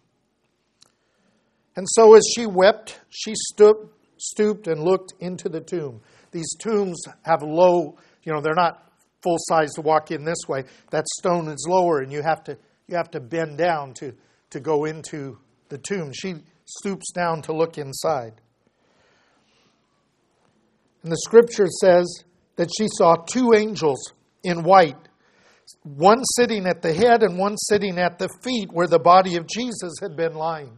And 1.76 1.86
so, 1.90 2.16
as 2.16 2.24
she 2.34 2.46
wept, 2.46 3.00
she 3.10 3.34
stood, 3.36 3.76
stooped 4.18 4.68
and 4.68 4.82
looked 4.82 5.14
into 5.20 5.50
the 5.50 5.62
tomb 5.62 6.02
these 6.32 6.50
tombs 6.60 7.02
have 7.24 7.44
low, 7.44 7.98
you 8.24 8.34
know, 8.34 8.42
they're 8.42 8.54
not 8.54 8.92
full 9.22 9.38
size 9.40 9.72
to 9.74 9.82
walk 9.82 10.12
in 10.12 10.24
this 10.24 10.48
way. 10.48 10.64
That 10.92 11.06
stone 11.20 11.48
is 11.48 11.66
lower, 11.70 12.00
and 12.00 12.12
you 12.12 12.22
have 12.24 12.44
to 12.46 12.58
you 12.88 12.96
have 12.96 13.12
to 13.12 13.20
bend 13.20 13.58
down 13.58 13.94
to 13.96 14.14
to 14.50 14.60
go 14.60 14.86
into 14.86 15.38
the 15.70 15.78
tomb. 15.78 16.12
She 16.14 16.36
stoops 16.66 17.12
down 17.12 17.42
to 17.44 17.54
look 17.54 17.78
inside. 17.78 18.42
And 21.04 21.12
the 21.12 21.18
scripture 21.18 21.68
says 21.82 22.24
that 22.58 22.70
she 22.78 22.88
saw 22.98 23.16
two 23.16 23.54
angels 23.56 24.14
in 24.44 24.64
white, 24.64 24.98
one 25.84 26.24
sitting 26.36 26.68
at 26.68 26.82
the 26.82 26.94
head 26.94 27.24
and 27.24 27.40
one 27.40 27.58
sitting 27.58 27.98
at 27.98 28.20
the 28.20 28.30
feet 28.44 28.70
where 28.72 28.88
the 28.88 29.00
body 29.00 29.36
of 29.36 29.48
Jesus 29.48 29.94
had 30.02 30.16
been 30.16 30.36
lying. 30.36 30.78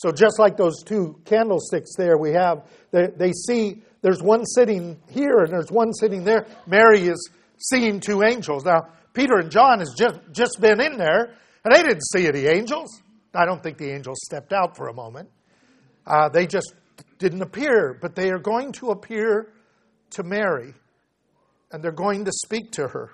So, 0.00 0.10
just 0.10 0.38
like 0.38 0.56
those 0.56 0.82
two 0.82 1.20
candlesticks 1.26 1.90
there, 1.94 2.16
we 2.16 2.32
have, 2.32 2.64
they, 2.90 3.08
they 3.08 3.32
see 3.32 3.82
there's 4.00 4.22
one 4.22 4.46
sitting 4.46 4.98
here 5.10 5.40
and 5.40 5.52
there's 5.52 5.70
one 5.70 5.92
sitting 5.92 6.24
there. 6.24 6.46
Mary 6.66 7.00
is 7.00 7.30
seeing 7.58 8.00
two 8.00 8.22
angels. 8.22 8.64
Now, 8.64 8.88
Peter 9.12 9.36
and 9.36 9.50
John 9.50 9.80
has 9.80 9.92
just, 9.98 10.18
just 10.32 10.58
been 10.58 10.80
in 10.80 10.96
there, 10.96 11.34
and 11.62 11.74
they 11.74 11.82
didn't 11.82 12.06
see 12.14 12.26
any 12.26 12.46
angels. 12.46 13.02
I 13.34 13.44
don't 13.44 13.62
think 13.62 13.76
the 13.76 13.92
angels 13.92 14.22
stepped 14.24 14.54
out 14.54 14.74
for 14.74 14.88
a 14.88 14.94
moment. 14.94 15.28
Uh, 16.06 16.30
they 16.30 16.46
just 16.46 16.72
didn't 17.18 17.42
appear, 17.42 17.98
but 18.00 18.14
they 18.14 18.30
are 18.30 18.38
going 18.38 18.72
to 18.72 18.92
appear 18.92 19.52
to 20.12 20.22
Mary, 20.22 20.72
and 21.72 21.84
they're 21.84 21.92
going 21.92 22.24
to 22.24 22.32
speak 22.32 22.72
to 22.72 22.88
her. 22.88 23.10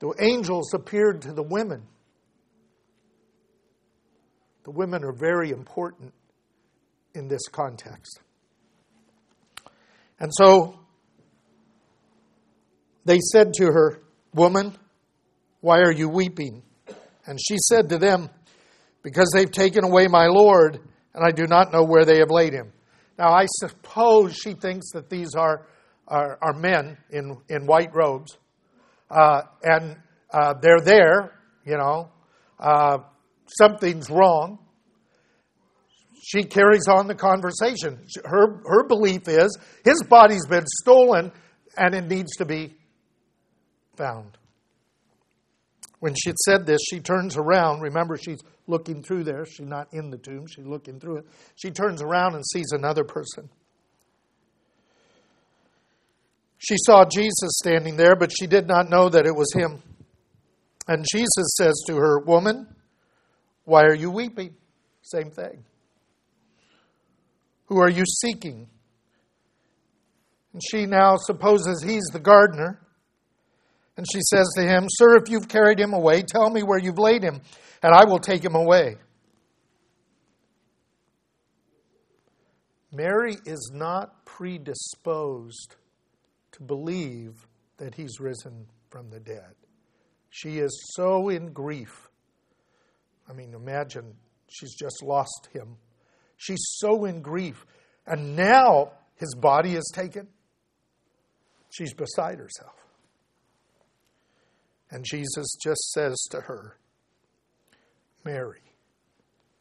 The 0.00 0.12
angels 0.18 0.74
appeared 0.74 1.22
to 1.22 1.32
the 1.32 1.44
women. 1.44 1.86
The 4.64 4.70
women 4.70 5.04
are 5.04 5.12
very 5.12 5.50
important 5.50 6.12
in 7.14 7.28
this 7.28 7.48
context. 7.48 8.20
And 10.18 10.30
so 10.34 10.78
they 13.04 13.18
said 13.32 13.54
to 13.54 13.66
her, 13.66 14.02
Woman, 14.34 14.76
why 15.60 15.80
are 15.80 15.92
you 15.92 16.08
weeping? 16.08 16.62
And 17.26 17.38
she 17.40 17.56
said 17.68 17.88
to 17.88 17.98
them, 17.98 18.30
Because 19.02 19.30
they've 19.34 19.50
taken 19.50 19.84
away 19.84 20.06
my 20.08 20.26
Lord, 20.26 20.78
and 21.14 21.24
I 21.24 21.30
do 21.32 21.46
not 21.46 21.72
know 21.72 21.84
where 21.84 22.04
they 22.04 22.18
have 22.18 22.30
laid 22.30 22.52
him. 22.52 22.72
Now, 23.18 23.32
I 23.32 23.46
suppose 23.48 24.36
she 24.36 24.52
thinks 24.52 24.92
that 24.92 25.10
these 25.10 25.34
are, 25.34 25.66
are, 26.06 26.38
are 26.40 26.54
men 26.54 26.96
in, 27.10 27.36
in 27.48 27.66
white 27.66 27.94
robes, 27.94 28.38
uh, 29.10 29.42
and 29.62 29.96
uh, 30.32 30.54
they're 30.60 30.80
there, 30.80 31.32
you 31.64 31.76
know. 31.76 32.10
Uh, 32.58 32.98
something's 33.58 34.10
wrong 34.10 34.58
she 36.22 36.44
carries 36.44 36.86
on 36.86 37.06
the 37.06 37.14
conversation. 37.14 37.98
Her, 38.24 38.62
her 38.66 38.84
belief 38.86 39.26
is 39.26 39.58
his 39.84 40.02
body's 40.02 40.46
been 40.46 40.66
stolen 40.80 41.32
and 41.76 41.94
it 41.94 42.06
needs 42.06 42.36
to 42.36 42.44
be 42.44 42.76
found. 43.96 44.36
When 45.98 46.14
she 46.14 46.32
said 46.44 46.66
this, 46.66 46.80
she 46.88 47.00
turns 47.00 47.36
around. 47.36 47.80
Remember, 47.80 48.16
she's 48.16 48.40
looking 48.66 49.02
through 49.02 49.24
there. 49.24 49.44
She's 49.44 49.66
not 49.66 49.88
in 49.92 50.10
the 50.10 50.18
tomb, 50.18 50.46
she's 50.46 50.66
looking 50.66 51.00
through 51.00 51.18
it. 51.18 51.26
She 51.56 51.70
turns 51.70 52.00
around 52.00 52.34
and 52.34 52.44
sees 52.46 52.72
another 52.72 53.04
person. 53.04 53.48
She 56.58 56.76
saw 56.84 57.04
Jesus 57.04 57.58
standing 57.62 57.96
there, 57.96 58.14
but 58.14 58.30
she 58.30 58.46
did 58.46 58.68
not 58.68 58.88
know 58.88 59.08
that 59.08 59.26
it 59.26 59.34
was 59.34 59.52
him. 59.54 59.82
And 60.86 61.04
Jesus 61.10 61.54
says 61.56 61.74
to 61.86 61.96
her, 61.96 62.20
Woman, 62.20 62.66
why 63.70 63.84
are 63.84 63.94
you 63.94 64.10
weeping? 64.10 64.52
Same 65.02 65.30
thing. 65.30 65.64
Who 67.66 67.78
are 67.78 67.88
you 67.88 68.04
seeking? 68.04 68.66
And 70.52 70.60
she 70.60 70.86
now 70.86 71.14
supposes 71.14 71.80
he's 71.80 72.02
the 72.12 72.18
gardener. 72.18 72.80
And 73.96 74.04
she 74.12 74.18
says 74.28 74.50
to 74.56 74.62
him, 74.62 74.86
Sir, 74.90 75.16
if 75.18 75.30
you've 75.30 75.46
carried 75.46 75.78
him 75.78 75.92
away, 75.92 76.22
tell 76.22 76.50
me 76.50 76.64
where 76.64 76.80
you've 76.80 76.98
laid 76.98 77.22
him, 77.22 77.42
and 77.80 77.94
I 77.94 78.06
will 78.06 78.18
take 78.18 78.44
him 78.44 78.56
away. 78.56 78.96
Mary 82.92 83.36
is 83.46 83.70
not 83.72 84.24
predisposed 84.24 85.76
to 86.50 86.62
believe 86.64 87.46
that 87.76 87.94
he's 87.94 88.18
risen 88.18 88.66
from 88.88 89.10
the 89.10 89.20
dead. 89.20 89.54
She 90.28 90.58
is 90.58 90.76
so 90.96 91.28
in 91.28 91.52
grief. 91.52 92.09
I 93.30 93.32
mean, 93.32 93.54
imagine 93.54 94.14
she's 94.48 94.74
just 94.74 95.02
lost 95.02 95.48
him 95.52 95.76
She's 96.40 96.64
so 96.78 97.04
in 97.04 97.20
grief. 97.20 97.66
And 98.06 98.34
now 98.34 98.92
his 99.16 99.34
body 99.34 99.74
is 99.74 99.92
taken. 99.94 100.26
She's 101.68 101.92
beside 101.92 102.38
herself. 102.38 102.74
And 104.90 105.04
Jesus 105.04 105.54
just 105.62 105.92
says 105.92 106.16
to 106.30 106.40
her, 106.40 106.78
Mary. 108.24 108.62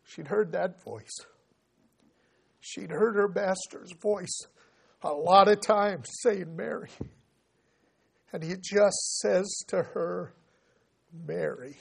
She'd 0.06 0.30
heard 0.30 0.54
that 0.54 0.82
voice. 0.82 1.26
She'd 2.62 2.92
heard 2.92 3.16
her 3.16 3.28
master's 3.28 3.92
voice 4.02 4.48
a 5.04 5.12
lot 5.12 5.50
of 5.50 5.60
times 5.60 6.08
saying, 6.22 6.56
Mary. 6.56 6.90
And 8.32 8.42
he 8.42 8.56
just 8.56 9.20
says 9.20 9.48
to 9.68 9.84
her, 9.84 10.34
Mary. 11.28 11.76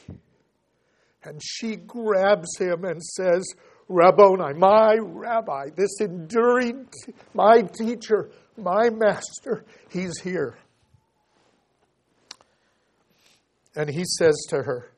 And 1.24 1.40
she 1.42 1.76
grabs 1.76 2.56
him 2.58 2.84
and 2.84 3.02
says, 3.02 3.44
Rabboni, 3.88 4.54
my 4.54 4.96
rabbi, 5.00 5.70
this 5.74 6.00
enduring, 6.00 6.88
my 7.34 7.62
teacher, 7.62 8.30
My 8.56 8.90
master, 8.90 9.64
he's 9.90 10.20
here. 10.20 10.58
And 13.74 13.88
he 13.88 14.04
says 14.04 14.36
to 14.50 14.62
her, 14.62 14.90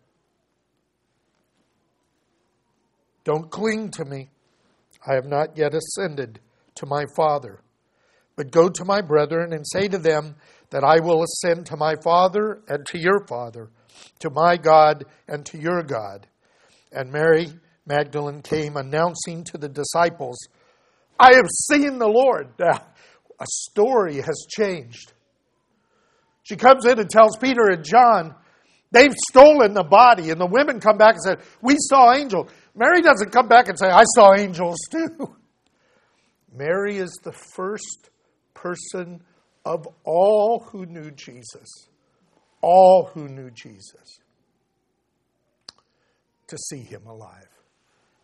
Don't 3.25 3.51
cling 3.51 3.91
to 3.93 4.05
me. 4.05 4.31
I 5.07 5.15
have 5.15 5.27
not 5.27 5.57
yet 5.57 5.75
ascended 5.75 6.41
to 6.77 6.87
my 6.87 7.05
Father. 7.15 7.61
But 8.37 8.51
go 8.51 8.69
to 8.69 8.85
my 8.85 9.03
brethren 9.03 9.53
and 9.53 9.67
say 9.67 9.89
to 9.89 9.99
them 9.99 10.37
that 10.71 10.85
I 10.85 11.01
will 11.01 11.23
ascend 11.23 11.67
to 11.67 11.77
my 11.77 11.95
Father 12.03 12.63
and 12.69 12.87
to 12.87 12.99
your 12.99 13.27
Father, 13.27 13.71
to 14.21 14.31
my 14.31 14.57
God 14.57 15.05
and 15.29 15.45
to 15.47 15.59
your 15.59 15.83
God. 15.83 16.27
And 16.93 17.13
Mary 17.13 17.49
Magdalene 17.87 18.43
came 18.43 18.77
announcing 18.77 19.45
to 19.45 19.59
the 19.59 19.69
disciples, 19.69 20.39
I 21.19 21.35
have 21.35 21.49
seen 21.69 21.99
the 21.99 22.09
Lord. 22.09 22.49
a 23.41 23.47
story 23.47 24.17
has 24.17 24.47
changed. 24.49 25.13
She 26.43 26.57
comes 26.57 26.85
in 26.85 26.99
and 26.99 27.09
tells 27.09 27.37
Peter 27.37 27.69
and 27.69 27.85
John, 27.85 28.35
they've 28.91 29.15
stolen 29.31 29.73
the 29.73 29.85
body. 29.85 30.31
And 30.31 30.41
the 30.41 30.47
women 30.47 30.81
come 30.81 30.99
back 30.99 31.15
and 31.15 31.23
say, 31.23 31.45
We 31.63 31.77
saw 31.79 32.13
angels. 32.13 32.51
Mary 32.75 33.03
doesn't 33.03 33.31
come 33.31 33.49
back 33.49 33.69
and 33.69 33.79
say, 33.79 33.89
I 33.89 34.05
saw 34.15 34.35
angels 34.37 34.79
too. 34.91 35.37
Mary 36.55 36.97
is 36.97 37.13
the 37.23 37.33
first 37.33 38.11
person 38.55 39.23
of 39.65 39.87
all 40.05 40.67
who 40.71 40.87
knew 40.87 41.11
Jesus, 41.11 41.89
all 42.63 43.11
who 43.15 43.29
knew 43.29 43.51
Jesus, 43.51 44.21
to 46.47 46.59
see 46.59 46.81
him 46.81 47.07
alive 47.07 47.49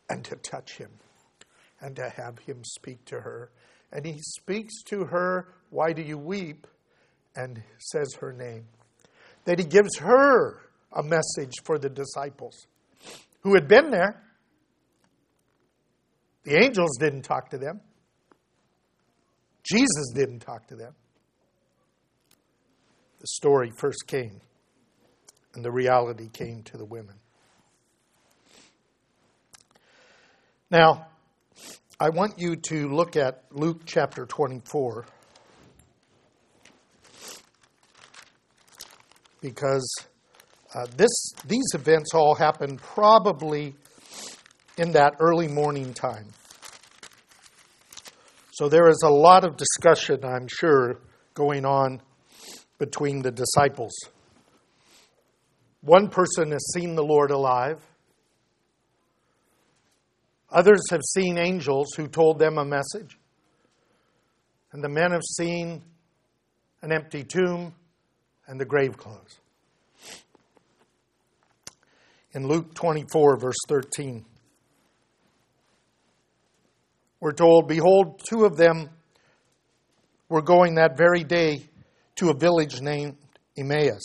and 0.09 0.25
to 0.25 0.37
touch 0.37 0.79
him 0.79 0.91
and 1.81 1.97
to 1.97 2.09
have 2.09 2.39
him 2.41 2.63
speak 2.65 3.05
to 3.07 3.21
her. 3.21 3.51
And 3.93 4.05
he 4.05 4.19
speaks 4.19 4.83
to 4.85 5.05
her, 5.05 5.49
Why 5.71 5.93
do 5.93 6.03
you 6.03 6.19
weep? 6.19 6.67
and 7.37 7.63
says 7.79 8.15
her 8.21 8.33
name. 8.33 8.65
That 9.45 9.59
he 9.59 9.65
gives 9.65 9.99
her 9.99 10.63
a 10.93 11.03
message 11.03 11.53
for 11.65 11.79
the 11.79 11.91
disciples 11.91 12.67
who 13.43 13.55
had 13.55 13.69
been 13.69 13.91
there. 13.91 14.23
The 16.45 16.65
angels 16.65 16.97
didn't 16.99 17.23
talk 17.23 17.51
to 17.51 17.59
them. 17.59 17.81
Jesus 19.63 20.13
didn't 20.15 20.41
talk 20.41 20.69
to 20.69 20.77
them. 20.77 20.95
The 23.27 23.31
story 23.31 23.73
first 23.73 24.07
came, 24.07 24.41
and 25.53 25.65
the 25.65 25.73
reality 25.73 26.29
came 26.29 26.63
to 26.63 26.77
the 26.77 26.85
women. 26.85 27.17
Now, 30.71 31.09
I 31.99 32.11
want 32.11 32.39
you 32.39 32.55
to 32.69 32.89
look 32.89 33.17
at 33.17 33.43
Luke 33.51 33.81
chapter 33.85 34.27
24 34.27 35.07
because 39.41 39.93
uh, 40.73 40.87
this, 40.97 41.33
these 41.45 41.75
events 41.75 42.15
all 42.15 42.37
happened 42.37 42.81
probably 42.81 43.75
in 44.79 44.93
that 44.93 45.15
early 45.19 45.49
morning 45.49 45.95
time. 45.95 46.29
So 48.53 48.69
there 48.69 48.89
is 48.89 49.03
a 49.05 49.11
lot 49.11 49.45
of 49.45 49.57
discussion, 49.57 50.25
I'm 50.25 50.47
sure, 50.47 51.01
going 51.35 51.65
on 51.65 52.03
between 52.79 53.23
the 53.23 53.31
disciples. 53.31 53.93
One 55.81 56.09
person 56.09 56.51
has 56.51 56.73
seen 56.73 56.95
the 56.95 57.05
Lord 57.05 57.31
alive. 57.31 57.81
Others 60.51 60.91
have 60.91 61.03
seen 61.15 61.39
angels 61.39 61.95
who 61.97 62.09
told 62.09 62.39
them 62.39 62.59
a 62.59 62.65
message. 62.65 63.19
And 64.73 64.83
the 64.83 64.89
men 64.89 65.13
have 65.13 65.23
seen 65.23 65.83
an 66.83 66.93
empty 66.93 67.25
tomb 67.25 67.75
and 68.47 68.61
the 68.61 68.65
grave 68.65 68.97
clothes. 68.97 69.39
In 72.33 72.47
Luke 72.47 72.75
24, 72.75 73.39
verse 73.39 73.57
13, 73.69 74.25
we're 77.21 77.33
told, 77.33 77.67
Behold, 77.67 78.21
two 78.29 78.45
of 78.45 78.57
them 78.57 78.91
were 80.29 80.43
going 80.43 80.75
that 80.75 80.97
very 80.97 81.25
day 81.25 81.69
to 82.17 82.31
a 82.31 82.35
village 82.35 82.81
named 82.81 83.17
Emmaus, 83.57 84.05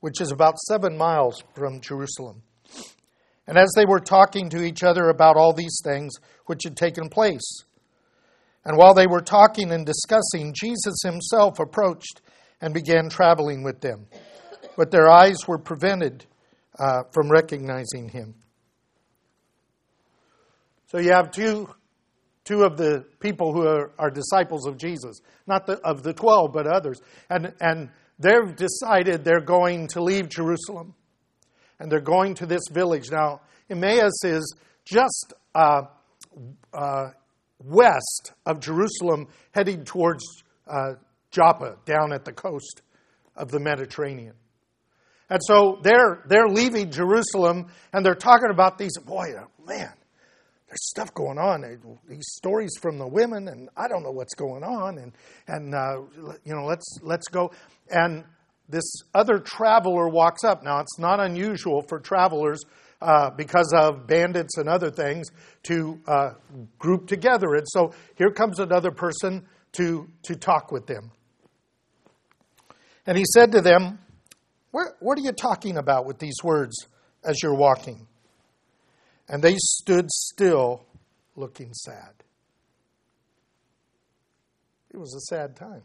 which 0.00 0.20
is 0.20 0.30
about 0.30 0.58
seven 0.58 0.96
miles 0.96 1.42
from 1.54 1.80
Jerusalem. 1.80 2.42
And 3.46 3.56
as 3.56 3.72
they 3.76 3.84
were 3.84 4.00
talking 4.00 4.48
to 4.50 4.62
each 4.62 4.82
other 4.82 5.08
about 5.08 5.36
all 5.36 5.52
these 5.52 5.80
things 5.84 6.14
which 6.46 6.62
had 6.64 6.76
taken 6.76 7.08
place, 7.08 7.64
and 8.64 8.76
while 8.76 8.94
they 8.94 9.06
were 9.06 9.20
talking 9.20 9.70
and 9.70 9.86
discussing, 9.86 10.52
Jesus 10.52 10.96
himself 11.04 11.60
approached 11.60 12.20
and 12.60 12.74
began 12.74 13.08
traveling 13.08 13.62
with 13.62 13.80
them. 13.80 14.06
But 14.76 14.90
their 14.90 15.08
eyes 15.08 15.46
were 15.46 15.58
prevented 15.58 16.26
uh, 16.76 17.04
from 17.12 17.30
recognizing 17.30 18.08
him. 18.08 18.34
So 20.88 20.98
you 20.98 21.12
have 21.12 21.30
two, 21.30 21.68
two 22.46 22.62
of 22.62 22.76
the 22.76 23.04
people 23.20 23.52
who 23.52 23.66
are, 23.66 23.92
are 23.98 24.10
disciples 24.10 24.66
of 24.66 24.78
Jesus, 24.78 25.20
not 25.46 25.66
the, 25.66 25.78
of 25.84 26.02
the 26.02 26.14
12, 26.14 26.52
but 26.52 26.66
others. 26.66 27.00
And, 27.28 27.52
and 27.60 27.90
they've 28.18 28.54
decided 28.54 29.24
they're 29.24 29.40
going 29.40 29.88
to 29.88 30.02
leave 30.02 30.28
Jerusalem 30.28 30.94
and 31.78 31.90
they're 31.92 32.00
going 32.00 32.34
to 32.36 32.46
this 32.46 32.62
village. 32.70 33.10
Now, 33.10 33.40
Emmaus 33.68 34.24
is 34.24 34.56
just 34.84 35.34
uh, 35.54 35.82
uh, 36.72 37.08
west 37.58 38.32
of 38.46 38.60
Jerusalem, 38.60 39.26
heading 39.52 39.84
towards 39.84 40.24
uh, 40.66 40.94
Joppa, 41.30 41.76
down 41.84 42.12
at 42.12 42.24
the 42.24 42.32
coast 42.32 42.82
of 43.34 43.50
the 43.50 43.60
Mediterranean. 43.60 44.34
And 45.28 45.40
so 45.42 45.80
they're, 45.82 46.22
they're 46.28 46.48
leaving 46.48 46.92
Jerusalem 46.92 47.66
and 47.92 48.06
they're 48.06 48.14
talking 48.14 48.50
about 48.50 48.78
these, 48.78 48.96
boy, 48.98 49.34
man, 49.66 49.92
there's 49.92 49.95
stuff 50.84 51.12
going 51.14 51.38
on. 51.38 51.62
These 52.08 52.26
stories 52.36 52.72
from 52.80 52.98
the 52.98 53.06
women, 53.06 53.48
and 53.48 53.68
I 53.76 53.88
don't 53.88 54.02
know 54.02 54.10
what's 54.10 54.34
going 54.34 54.62
on. 54.62 54.98
And, 54.98 55.12
and 55.46 55.74
uh, 55.74 56.02
you 56.44 56.54
know, 56.54 56.64
let's, 56.64 56.98
let's 57.02 57.28
go. 57.28 57.52
And 57.90 58.24
this 58.68 59.02
other 59.14 59.38
traveler 59.38 60.08
walks 60.08 60.44
up. 60.44 60.62
Now, 60.62 60.80
it's 60.80 60.98
not 60.98 61.20
unusual 61.20 61.82
for 61.82 62.00
travelers 62.00 62.62
uh, 63.00 63.30
because 63.30 63.72
of 63.76 64.06
bandits 64.06 64.56
and 64.58 64.68
other 64.68 64.90
things 64.90 65.28
to 65.64 66.00
uh, 66.06 66.30
group 66.78 67.06
together. 67.06 67.54
And 67.54 67.66
so 67.68 67.92
here 68.16 68.30
comes 68.30 68.58
another 68.58 68.90
person 68.90 69.46
to, 69.72 70.08
to 70.24 70.34
talk 70.34 70.72
with 70.72 70.86
them. 70.86 71.12
And 73.06 73.16
he 73.16 73.24
said 73.32 73.52
to 73.52 73.60
them, 73.60 73.98
what, 74.70 74.96
what 75.00 75.18
are 75.18 75.22
you 75.22 75.32
talking 75.32 75.76
about 75.76 76.06
with 76.06 76.18
these 76.18 76.36
words 76.42 76.74
as 77.24 77.42
you're 77.42 77.54
walking? 77.54 78.06
And 79.28 79.42
they 79.42 79.56
stood 79.58 80.10
still, 80.10 80.84
looking 81.34 81.72
sad. 81.74 82.12
It 84.90 84.98
was 84.98 85.14
a 85.14 85.34
sad 85.34 85.56
time. 85.56 85.82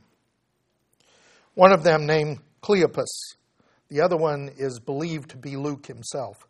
One 1.55 1.73
of 1.73 1.83
them, 1.83 2.05
named 2.05 2.39
Cleopas, 2.61 3.35
the 3.89 4.01
other 4.01 4.15
one 4.15 4.51
is 4.57 4.79
believed 4.79 5.31
to 5.31 5.37
be 5.37 5.57
Luke 5.57 5.87
himself. 5.87 6.47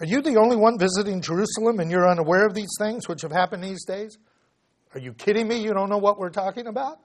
Are 0.00 0.06
you 0.06 0.22
the 0.22 0.38
only 0.38 0.56
one 0.56 0.78
visiting 0.78 1.20
Jerusalem 1.20 1.78
and 1.78 1.90
you're 1.90 2.08
unaware 2.08 2.46
of 2.46 2.54
these 2.54 2.70
things 2.78 3.08
which 3.08 3.22
have 3.22 3.32
happened 3.32 3.62
these 3.62 3.84
days? 3.84 4.18
Are 4.94 5.00
you 5.00 5.12
kidding 5.12 5.46
me? 5.46 5.62
You 5.62 5.72
don't 5.72 5.88
know 5.88 5.98
what 5.98 6.18
we're 6.18 6.30
talking 6.30 6.66
about? 6.66 6.98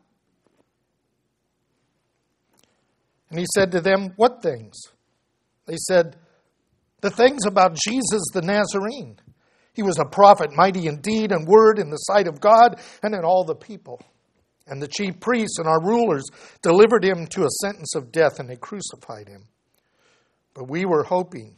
And 3.30 3.40
he 3.40 3.46
said 3.54 3.72
to 3.72 3.82
them, 3.82 4.14
What 4.16 4.42
things? 4.42 4.76
They 5.66 5.76
said, 5.78 6.16
The 7.06 7.12
things 7.12 7.46
about 7.46 7.78
Jesus 7.88 8.24
the 8.34 8.42
Nazarene. 8.42 9.20
He 9.76 9.84
was 9.84 10.00
a 10.00 10.10
prophet, 10.10 10.56
mighty 10.56 10.88
in 10.88 11.02
deed 11.02 11.32
and 11.32 11.48
word 11.48 11.78
in 11.78 11.92
the 11.92 11.98
sight 11.98 12.28
of 12.28 12.42
God 12.42 12.82
and 13.04 13.14
in 13.14 13.24
all 13.24 13.44
the 13.44 13.54
people. 13.54 14.02
And 14.66 14.82
the 14.82 14.88
chief 14.88 15.20
priests 15.20 15.60
and 15.60 15.68
our 15.68 15.80
rulers 15.84 16.24
delivered 16.64 17.06
him 17.06 17.28
to 17.28 17.44
a 17.44 17.50
sentence 17.62 17.94
of 17.94 18.12
death, 18.12 18.40
and 18.40 18.50
they 18.50 18.56
crucified 18.56 19.28
him. 19.28 19.44
But 20.56 20.68
we 20.68 20.86
were 20.86 21.04
hoping 21.04 21.58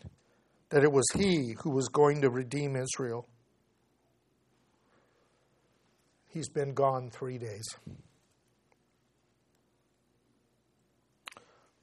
that 0.67 0.83
it 0.83 0.91
was 0.91 1.05
he 1.15 1.55
who 1.63 1.69
was 1.69 1.87
going 1.87 2.19
to 2.23 2.29
redeem 2.29 2.75
Israel. 2.75 3.25
He's 6.27 6.49
been 6.49 6.73
gone 6.73 7.09
three 7.09 7.37
days. 7.37 7.69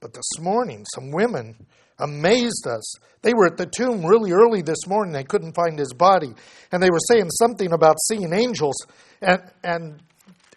But 0.00 0.12
this 0.12 0.38
morning, 0.38 0.84
some 0.94 1.10
women 1.10 1.66
amazed 1.98 2.66
us. 2.66 2.94
They 3.22 3.34
were 3.34 3.46
at 3.46 3.56
the 3.56 3.66
tomb 3.66 4.04
really 4.04 4.32
early 4.32 4.62
this 4.62 4.86
morning. 4.86 5.12
They 5.12 5.24
couldn't 5.24 5.54
find 5.54 5.78
his 5.78 5.92
body. 5.92 6.34
And 6.72 6.82
they 6.82 6.90
were 6.90 6.98
saying 7.10 7.30
something 7.30 7.72
about 7.72 7.96
seeing 8.08 8.32
angels. 8.32 8.76
And, 9.22 9.42
and, 9.62 10.02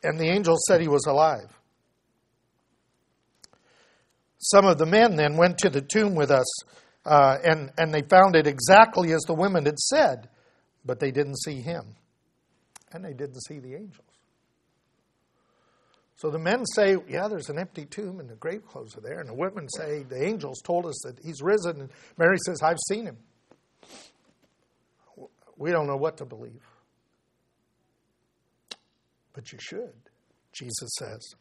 and 0.03 0.19
the 0.19 0.29
angel 0.29 0.57
said 0.67 0.81
he 0.81 0.87
was 0.87 1.05
alive. 1.05 1.57
Some 4.39 4.65
of 4.65 4.77
the 4.77 4.85
men 4.85 5.15
then 5.15 5.35
went 5.35 5.57
to 5.59 5.69
the 5.69 5.81
tomb 5.81 6.15
with 6.15 6.31
us, 6.31 6.45
uh, 7.05 7.37
and, 7.43 7.71
and 7.77 7.93
they 7.93 8.01
found 8.01 8.35
it 8.35 8.47
exactly 8.47 9.11
as 9.11 9.21
the 9.21 9.33
women 9.33 9.65
had 9.65 9.79
said, 9.79 10.29
but 10.85 10.99
they 10.99 11.11
didn't 11.11 11.39
see 11.39 11.61
him. 11.61 11.95
And 12.93 13.03
they 13.03 13.13
didn't 13.13 13.41
see 13.41 13.59
the 13.59 13.75
angels. 13.75 14.06
So 16.17 16.31
the 16.31 16.39
men 16.39 16.65
say, 16.65 16.97
Yeah, 17.07 17.27
there's 17.27 17.49
an 17.49 17.59
empty 17.59 17.85
tomb 17.85 18.19
and 18.19 18.27
the 18.27 18.35
grave 18.35 18.65
clothes 18.65 18.97
are 18.97 19.01
there. 19.01 19.19
And 19.19 19.29
the 19.29 19.35
women 19.35 19.69
say, 19.69 20.03
The 20.03 20.23
angels 20.23 20.61
told 20.63 20.85
us 20.85 20.99
that 21.05 21.19
he's 21.23 21.41
risen. 21.41 21.79
And 21.79 21.89
Mary 22.17 22.37
says, 22.45 22.61
I've 22.61 22.79
seen 22.89 23.05
him. 23.05 23.17
We 25.57 25.71
don't 25.71 25.87
know 25.87 25.95
what 25.95 26.17
to 26.17 26.25
believe. 26.25 26.61
But 29.33 29.51
you 29.51 29.59
should, 29.61 29.93
Jesus 30.51 30.89
says. 30.97 31.35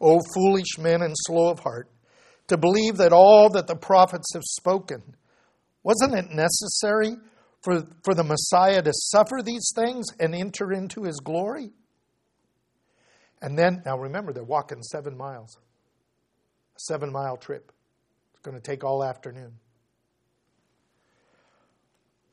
O 0.00 0.20
foolish 0.34 0.78
men 0.78 1.00
and 1.00 1.14
slow 1.16 1.50
of 1.50 1.60
heart, 1.60 1.88
to 2.48 2.58
believe 2.58 2.98
that 2.98 3.12
all 3.12 3.48
that 3.50 3.66
the 3.66 3.76
prophets 3.76 4.34
have 4.34 4.42
spoken. 4.44 5.02
Wasn't 5.82 6.14
it 6.14 6.30
necessary 6.30 7.16
for, 7.62 7.86
for 8.02 8.14
the 8.14 8.24
Messiah 8.24 8.82
to 8.82 8.92
suffer 8.92 9.40
these 9.42 9.72
things 9.74 10.06
and 10.20 10.34
enter 10.34 10.72
into 10.72 11.04
his 11.04 11.20
glory? 11.24 11.70
And 13.44 13.58
then, 13.58 13.82
now 13.84 13.98
remember, 13.98 14.32
they're 14.32 14.42
walking 14.42 14.82
seven 14.82 15.18
miles, 15.18 15.58
a 15.58 16.80
seven 16.80 17.12
mile 17.12 17.36
trip. 17.36 17.70
It's 18.32 18.40
going 18.40 18.56
to 18.56 18.62
take 18.62 18.84
all 18.84 19.04
afternoon. 19.04 19.52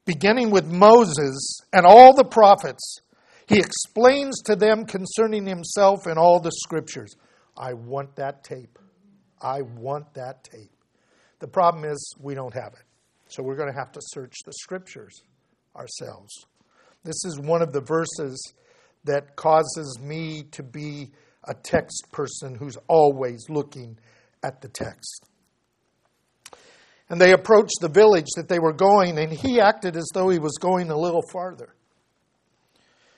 Beginning 0.06 0.52
with 0.52 0.66
Moses 0.66 1.60
and 1.74 1.86
all 1.86 2.14
the 2.16 2.24
prophets, 2.24 3.00
he 3.46 3.60
explains 3.60 4.42
to 4.44 4.56
them 4.56 4.86
concerning 4.86 5.46
himself 5.46 6.08
in 6.08 6.18
all 6.18 6.40
the 6.40 6.52
scriptures. 6.64 7.14
I 7.58 7.74
want 7.74 8.16
that 8.16 8.46
tape. 8.46 8.80
I 9.42 9.64
want 9.64 10.14
that 10.14 10.46
tape. 10.46 10.72
The 11.40 11.48
problem 11.48 11.84
is 11.84 12.16
we 12.22 12.36
don't 12.36 12.54
have 12.54 12.72
it. 12.72 12.86
So 13.28 13.44
we're 13.44 13.58
going 13.58 13.72
to 13.72 13.78
have 13.78 13.92
to 13.92 14.02
search 14.02 14.36
the 14.46 14.54
scriptures 14.54 15.24
ourselves. 15.76 16.46
This 17.04 17.26
is 17.26 17.38
one 17.38 17.62
of 17.62 17.74
the 17.74 17.82
verses 17.82 18.54
that 19.06 19.36
causes 19.36 20.00
me 20.00 20.44
to 20.52 20.64
be 20.64 21.12
a 21.44 21.54
text 21.54 22.08
person 22.12 22.56
who's 22.56 22.78
always 22.88 23.50
looking 23.50 23.98
at 24.44 24.62
the 24.62 24.68
text. 24.68 25.26
And 27.10 27.20
they 27.20 27.34
approached 27.34 27.80
the 27.82 27.90
village 27.90 28.30
that 28.36 28.48
they 28.48 28.60
were 28.60 28.74
going, 28.74 29.18
and 29.18 29.32
he 29.32 29.60
acted 29.60 29.98
as 29.98 30.08
though 30.14 30.30
he 30.30 30.40
was 30.40 30.58
going 30.60 30.90
a 30.90 30.98
little 30.98 31.24
farther. 31.32 31.76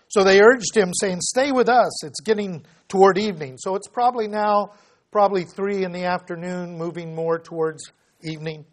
So 0.08 0.24
they 0.24 0.42
urged 0.42 0.76
him, 0.76 0.92
saying, 0.94 1.22
Stay 1.22 1.52
with 1.52 1.70
us. 1.70 2.04
It's 2.04 2.20
getting 2.22 2.66
toward 2.88 3.18
evening. 3.18 3.58
So 3.58 3.76
it's 3.76 3.88
probably 3.88 4.28
now, 4.28 4.74
probably 5.12 5.44
three 5.44 5.84
in 5.84 5.92
the 5.92 6.06
afternoon, 6.06 6.78
moving 6.78 7.14
more 7.14 7.40
towards 7.40 7.92
evening. 8.22 8.66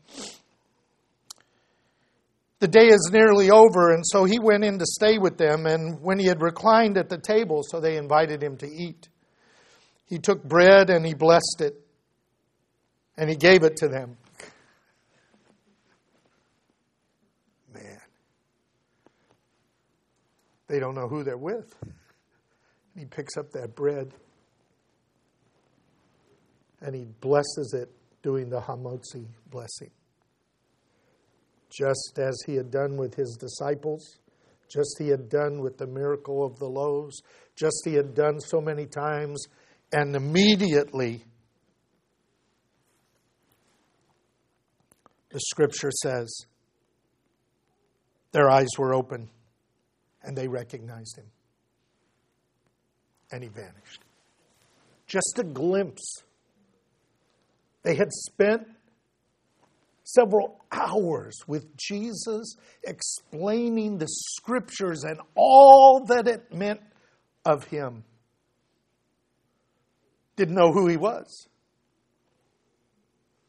The 2.61 2.69
day 2.69 2.89
is 2.89 3.11
nearly 3.11 3.51
over, 3.51 3.91
and 3.91 4.05
so 4.07 4.25
he 4.25 4.39
went 4.39 4.65
in 4.65 4.79
to 4.79 4.85
stay 4.87 5.17
with 5.17 5.39
them. 5.39 5.65
And 5.65 6.01
when 6.03 6.19
he 6.19 6.27
had 6.27 6.43
reclined 6.43 6.99
at 6.99 7.09
the 7.09 7.17
table, 7.17 7.63
so 7.63 7.81
they 7.81 7.97
invited 7.97 8.43
him 8.43 8.59
to 8.59 8.67
eat, 8.67 9.09
he 10.05 10.19
took 10.19 10.45
bread 10.45 10.91
and 10.91 11.07
he 11.07 11.15
blessed 11.15 11.61
it, 11.61 11.75
and 13.17 13.31
he 13.31 13.37
gave 13.37 13.63
it 13.63 13.77
to 13.77 13.89
them. 13.89 14.19
Man, 17.73 18.01
they 20.69 20.79
don't 20.81 20.95
know 20.95 21.09
who 21.09 21.25
they're 21.25 21.39
with. 21.39 21.75
He 22.95 23.07
picks 23.07 23.39
up 23.39 23.53
that 23.53 23.75
bread 23.75 24.13
and 26.83 26.95
he 26.95 27.07
blesses 27.21 27.75
it, 27.75 27.91
doing 28.23 28.51
the 28.51 28.61
Hamotzi 28.61 29.27
blessing. 29.51 29.91
Just 31.71 32.19
as 32.19 32.37
he 32.47 32.57
had 32.57 32.71
done 32.71 32.97
with 32.97 33.15
his 33.15 33.37
disciples, 33.39 34.19
just 34.69 34.97
he 34.99 35.09
had 35.09 35.29
done 35.29 35.61
with 35.61 35.79
the 35.79 35.87
miracle 35.87 36.45
of 36.45 36.59
the 36.59 36.69
loaves, 36.69 37.23
just 37.57 37.83
he 37.85 37.95
had 37.95 38.15
done 38.15 38.41
so 38.41 38.61
many 38.61 38.87
times, 38.87 39.47
and 39.93 40.15
immediately 40.15 41.25
the 45.31 45.41
scripture 45.41 45.91
says 46.03 46.47
their 48.33 48.49
eyes 48.49 48.69
were 48.79 48.95
open 48.95 49.29
and 50.23 50.37
they 50.37 50.49
recognized 50.49 51.19
him. 51.19 51.27
And 53.33 53.43
he 53.43 53.49
vanished. 53.49 54.03
Just 55.07 55.39
a 55.39 55.45
glimpse. 55.45 56.23
They 57.83 57.95
had 57.95 58.11
spent 58.13 58.67
several 60.15 60.61
hours 60.73 61.37
with 61.47 61.77
Jesus 61.77 62.57
explaining 62.85 63.99
the 63.99 64.09
scriptures 64.09 65.05
and 65.05 65.21
all 65.35 66.05
that 66.07 66.27
it 66.27 66.53
meant 66.53 66.81
of 67.45 67.65
him. 67.65 68.05
Didn't 70.37 70.55
know 70.55 70.73
who 70.73 70.87
he 70.87 70.97
was. 70.97 71.49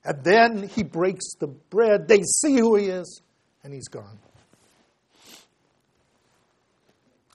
And 0.04 0.24
then 0.24 0.68
he 0.68 0.84
breaks 0.84 1.36
the 1.40 1.48
bread. 1.48 2.08
They 2.08 2.22
see 2.24 2.58
who 2.58 2.76
he 2.76 2.86
is, 2.88 3.22
and 3.64 3.74
he's 3.74 3.88
gone. 3.88 4.20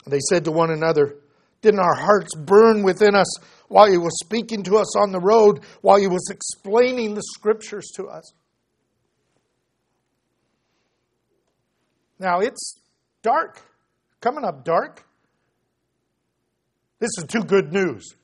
They 0.06 0.20
said 0.28 0.44
to 0.44 0.52
one 0.52 0.70
another, 0.70 1.16
Didn't 1.62 1.80
our 1.80 1.94
hearts 1.94 2.34
burn 2.34 2.82
within 2.82 3.14
us 3.14 3.38
while 3.68 3.90
he 3.90 3.98
was 3.98 4.18
speaking 4.20 4.62
to 4.64 4.76
us 4.76 4.96
on 4.96 5.10
the 5.10 5.20
road, 5.20 5.60
while 5.80 5.98
he 5.98 6.06
was 6.06 6.28
explaining 6.30 7.14
the 7.14 7.22
scriptures 7.22 7.90
to 7.96 8.06
us? 8.06 8.32
Now 12.18 12.40
it's 12.40 12.80
dark, 13.22 13.60
coming 14.20 14.44
up 14.44 14.64
dark. 14.64 15.04
This 16.98 17.10
is 17.18 17.24
too 17.24 17.42
good 17.42 17.72
news. 17.72 18.14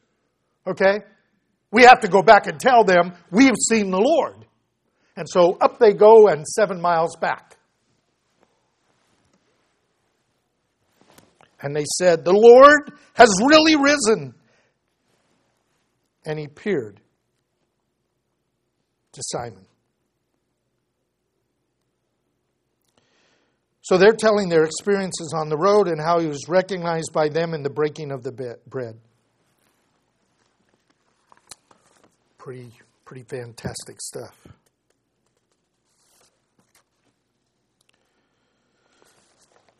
Okay? 0.67 1.01
We 1.71 1.83
have 1.83 2.01
to 2.01 2.09
go 2.09 2.23
back 2.23 2.47
and 2.47 2.59
tell 2.59 2.85
them 2.85 3.13
we've 3.31 3.57
seen 3.69 3.91
the 3.91 4.01
Lord. 4.01 4.47
And 5.17 5.29
so 5.29 5.59
up 5.61 5.79
they 5.79 5.93
go 5.93 6.29
and 6.29 6.47
seven 6.47 6.81
miles 6.81 7.17
back. 7.17 7.57
And 11.61 11.77
they 11.77 11.85
said, 11.99 12.25
The 12.25 12.33
Lord 12.33 12.93
has 13.15 13.31
really 13.41 13.77
risen. 13.77 14.35
And 16.25 16.39
he 16.39 16.45
appeared 16.45 17.01
to 19.13 19.21
Simon. 19.25 19.67
So 23.83 23.99
they're 23.99 24.13
telling 24.13 24.49
their 24.49 24.63
experiences 24.63 25.35
on 25.37 25.49
the 25.49 25.57
road 25.57 25.89
and 25.89 26.01
how 26.01 26.21
he 26.21 26.29
was 26.29 26.49
recognized 26.49 27.13
by 27.13 27.29
them 27.29 27.53
in 27.53 27.65
the 27.65 27.71
breaking 27.71 28.13
of 28.13 28.23
the 28.23 28.57
bread. 28.67 28.97
Pretty, 32.39 32.73
pretty 33.05 33.25
fantastic 33.25 34.01
stuff. 34.01 34.37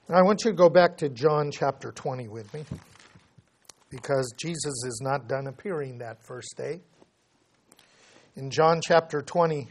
I 0.09 0.21
want 0.21 0.45
you 0.45 0.51
to 0.51 0.57
go 0.57 0.69
back 0.69 0.99
to 0.99 1.09
John 1.09 1.51
chapter 1.51 1.91
20 1.91 2.29
with 2.29 2.53
me 2.53 2.65
because 3.89 4.35
Jesus 4.37 4.85
is 4.85 5.01
not 5.03 5.27
done 5.27 5.47
appearing 5.47 5.99
that 5.99 6.23
first 6.23 6.55
day. 6.57 6.83
In 8.37 8.51
John 8.51 8.81
chapter 8.85 9.23
20, 9.23 9.69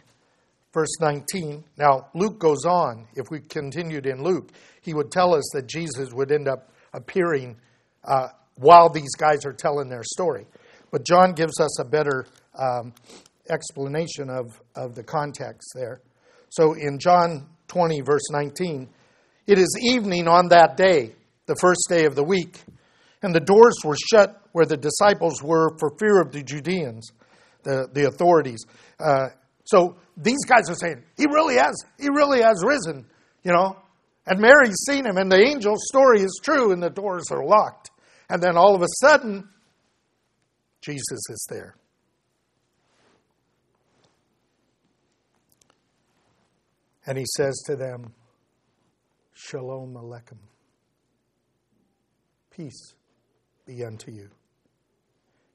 verse 0.74 1.00
19, 1.00 1.64
now 1.78 2.08
Luke 2.14 2.40
goes 2.40 2.66
on. 2.66 3.08
If 3.16 3.28
we 3.30 3.40
continued 3.40 4.06
in 4.06 4.24
Luke, 4.24 4.52
he 4.82 4.94
would 4.94 5.12
tell 5.12 5.34
us 5.34 5.50
that 5.54 5.68
Jesus 5.68 6.12
would 6.14 6.32
end 6.32 6.48
up 6.48 6.72
appearing 6.94 7.58
uh, 8.04 8.28
while 8.56 8.90
these 8.90 9.16
guys 9.18 9.46
are 9.46 9.54
telling 9.54 9.90
their 9.90 10.04
story. 10.04 10.46
But 10.92 11.06
John 11.06 11.34
gives 11.34 11.60
us 11.60 11.80
a 11.80 11.86
better 11.86 12.26
um, 12.58 12.94
explanation 13.50 14.30
of, 14.30 14.62
of 14.76 14.96
the 14.96 15.04
context 15.04 15.72
there. 15.76 16.02
So 16.50 16.74
in 16.74 17.00
John 17.00 17.48
20, 17.68 18.02
verse 18.02 18.30
19, 18.32 18.90
it 19.48 19.58
is 19.58 19.78
evening 19.82 20.28
on 20.28 20.50
that 20.50 20.78
day, 20.78 21.14
the 21.46 21.56
first 21.56 21.86
day 21.90 22.06
of 22.06 22.16
the 22.16 22.24
week, 22.24 22.60
and 23.22 23.34
the 23.34 23.40
doors 23.40 23.76
were 23.84 23.98
shut 24.12 24.42
where 24.52 24.66
the 24.66 24.78
disciples 24.78 25.42
were 25.42 25.76
for 25.80 25.92
fear 25.98 26.20
of 26.22 26.32
the 26.32 26.44
Judeans, 26.44 27.12
the, 27.64 27.88
the 27.94 28.08
authorities. 28.08 28.66
Uh, 29.00 29.28
so 29.72 29.96
these 30.18 30.44
guys 30.46 30.70
are 30.70 30.76
saying, 30.76 31.02
He 31.16 31.26
really 31.28 31.56
has, 31.56 31.86
He 31.98 32.10
really 32.10 32.42
has 32.42 32.62
risen, 32.66 33.06
you 33.42 33.54
know. 33.54 33.78
And 34.28 34.40
Mary's 34.40 34.76
seen 34.86 35.06
him, 35.06 35.18
and 35.18 35.32
the 35.32 35.38
angel's 35.38 35.88
story 35.88 36.22
is 36.22 36.40
true, 36.44 36.74
and 36.74 36.84
the 36.84 36.90
doors 36.90 37.32
are 37.32 37.44
locked. 37.44 37.90
And 38.30 38.44
then 38.44 38.58
all 38.58 38.76
of 38.76 38.82
a 38.82 38.88
sudden, 39.00 39.48
Jesus 40.82 41.20
is 41.30 41.48
there. 41.50 41.76
And 47.06 47.18
he 47.18 47.26
says 47.36 47.64
to 47.66 47.76
them, 47.76 48.14
Shalom 49.34 49.96
Aleichem. 49.96 50.38
Peace 52.52 52.94
be 53.66 53.84
unto 53.84 54.12
you. 54.12 54.30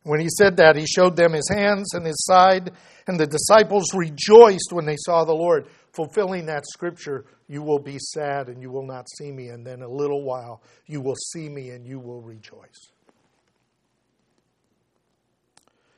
When 0.07 0.21
he 0.21 0.29
said 0.29 0.57
that, 0.59 0.77
he 0.77 0.87
showed 0.87 1.17
them 1.17 1.33
his 1.33 1.51
hands 1.53 1.93
and 1.93 2.07
his 2.07 2.25
side, 2.25 2.71
and 3.09 3.19
the 3.19 3.27
disciples 3.27 3.93
rejoiced 3.93 4.73
when 4.73 4.87
they 4.87 4.95
saw 5.01 5.25
the 5.25 5.35
Lord. 5.35 5.67
Fulfilling 5.95 6.47
that 6.47 6.65
scripture, 6.69 7.25
you 7.49 7.61
will 7.61 7.81
be 7.81 7.99
sad 7.99 8.47
and 8.47 8.63
you 8.63 8.71
will 8.71 8.87
not 8.87 9.09
see 9.19 9.33
me, 9.33 9.49
and 9.49 9.67
then 9.67 9.83
a 9.83 9.89
little 9.89 10.23
while 10.23 10.63
you 10.87 11.01
will 11.01 11.17
see 11.33 11.49
me 11.49 11.71
and 11.71 11.85
you 11.85 11.99
will 11.99 12.23
rejoice. 12.23 12.93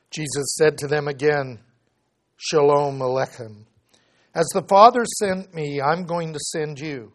Jesus 0.09 0.55
said 0.57 0.79
to 0.79 0.87
them 0.87 1.07
again, 1.07 1.59
Shalom 2.37 2.97
Aleichem. 2.97 3.65
As 4.33 4.47
the 4.55 4.63
Father 4.63 5.05
sent 5.19 5.53
me, 5.53 5.79
I'm 5.79 6.05
going 6.05 6.33
to 6.33 6.39
send 6.39 6.79
you. 6.79 7.13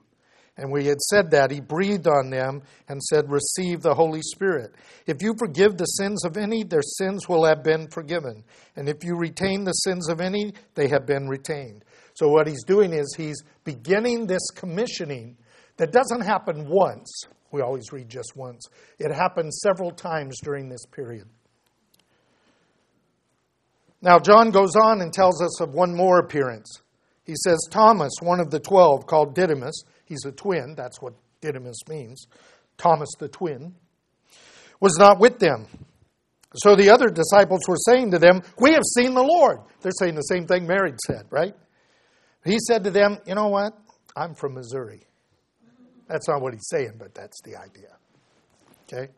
And 0.57 0.71
we 0.71 0.87
had 0.87 1.01
said 1.01 1.33
that, 1.33 1.51
he 1.51 1.61
breathed 1.61 2.07
on 2.07 2.31
them 2.31 2.63
and 2.89 3.03
said, 3.03 3.31
Receive 3.31 3.83
the 3.83 3.95
Holy 3.95 4.23
Spirit. 4.23 4.73
If 5.07 5.21
you 5.21 5.35
forgive 5.37 5.77
the 5.77 5.85
sins 5.85 6.25
of 6.25 6.37
any, 6.37 6.63
their 6.63 6.83
sins 6.83 7.29
will 7.29 7.45
have 7.45 7.65
been 7.65 7.89
forgiven. 7.89 8.45
And 8.77 8.89
if 8.89 9.03
you 9.03 9.17
retain 9.17 9.65
the 9.65 9.73
sins 9.73 10.09
of 10.09 10.21
any, 10.21 10.53
they 10.75 10.87
have 10.89 11.07
been 11.07 11.27
retained. 11.29 11.85
So, 12.15 12.29
what 12.29 12.47
he's 12.47 12.63
doing 12.63 12.93
is 12.93 13.15
he's 13.17 13.43
beginning 13.65 14.27
this 14.27 14.49
commissioning 14.55 15.37
that 15.77 15.91
doesn't 15.91 16.21
happen 16.21 16.69
once. 16.69 17.11
We 17.51 17.61
always 17.61 17.93
read 17.93 18.09
just 18.09 18.37
once, 18.37 18.67
it 18.99 19.13
happens 19.13 19.61
several 19.63 19.91
times 19.91 20.39
during 20.43 20.69
this 20.69 20.87
period. 20.87 21.29
Now, 24.03 24.19
John 24.19 24.51
goes 24.51 24.77
on 24.77 25.01
and 25.01 25.13
tells 25.13 25.43
us 25.43 25.61
of 25.61 25.73
one 25.73 25.95
more 25.95 26.19
appearance. 26.19 26.83
He 27.25 27.35
says, 27.43 27.59
Thomas, 27.71 28.13
one 28.21 28.39
of 28.39 28.51
the 28.51 28.61
twelve, 28.61 29.07
called 29.07 29.35
Didymus, 29.35 29.83
he's 30.05 30.25
a 30.25 30.33
twin, 30.33 30.75
that's 30.77 31.01
what 31.01 31.15
Didymus 31.41 31.89
means, 31.89 32.27
Thomas 32.79 33.11
the 33.19 33.29
twin, 33.29 33.75
was 34.81 34.97
not 34.99 35.19
with 35.19 35.39
them. 35.39 35.67
So 36.57 36.77
the 36.77 36.91
other 36.91 37.09
disciples 37.09 37.63
were 37.67 37.77
saying 37.77 38.13
to 38.13 38.19
them, 38.19 38.43
We 38.59 38.73
have 38.73 38.85
seen 38.97 39.15
the 39.15 39.23
Lord. 39.23 39.59
They're 39.81 39.93
saying 39.99 40.15
the 40.15 40.23
same 40.23 40.47
thing 40.47 40.67
Mary 40.67 40.93
said, 41.07 41.27
right? 41.31 41.55
He 42.45 42.59
said 42.59 42.85
to 42.85 42.91
them, 42.91 43.19
You 43.27 43.35
know 43.35 43.49
what? 43.49 43.73
I'm 44.17 44.35
from 44.35 44.55
Missouri. 44.55 45.07
That's 46.07 46.29
not 46.29 46.43
what 46.43 46.53
he's 46.53 46.69
saying, 46.69 46.93
but 46.99 47.15
that's 47.15 47.41
the 47.43 47.57
idea. 47.57 47.97
Okay? 48.87 49.13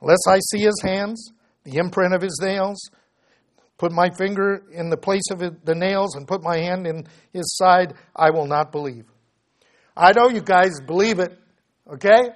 Unless 0.00 0.26
I 0.28 0.38
see 0.50 0.60
his 0.60 0.80
hands, 0.82 1.32
the 1.64 1.76
imprint 1.76 2.14
of 2.14 2.22
his 2.22 2.38
nails, 2.42 2.78
put 3.76 3.92
my 3.92 4.08
finger 4.10 4.62
in 4.72 4.88
the 4.88 4.96
place 4.96 5.30
of 5.30 5.40
the 5.40 5.74
nails, 5.74 6.14
and 6.14 6.26
put 6.26 6.42
my 6.42 6.56
hand 6.56 6.86
in 6.86 7.06
his 7.32 7.56
side, 7.56 7.94
I 8.14 8.30
will 8.30 8.46
not 8.46 8.72
believe. 8.72 9.04
I 10.00 10.12
know 10.12 10.30
you 10.30 10.40
guys 10.40 10.80
believe 10.80 11.18
it, 11.18 11.38
okay? 11.92 12.30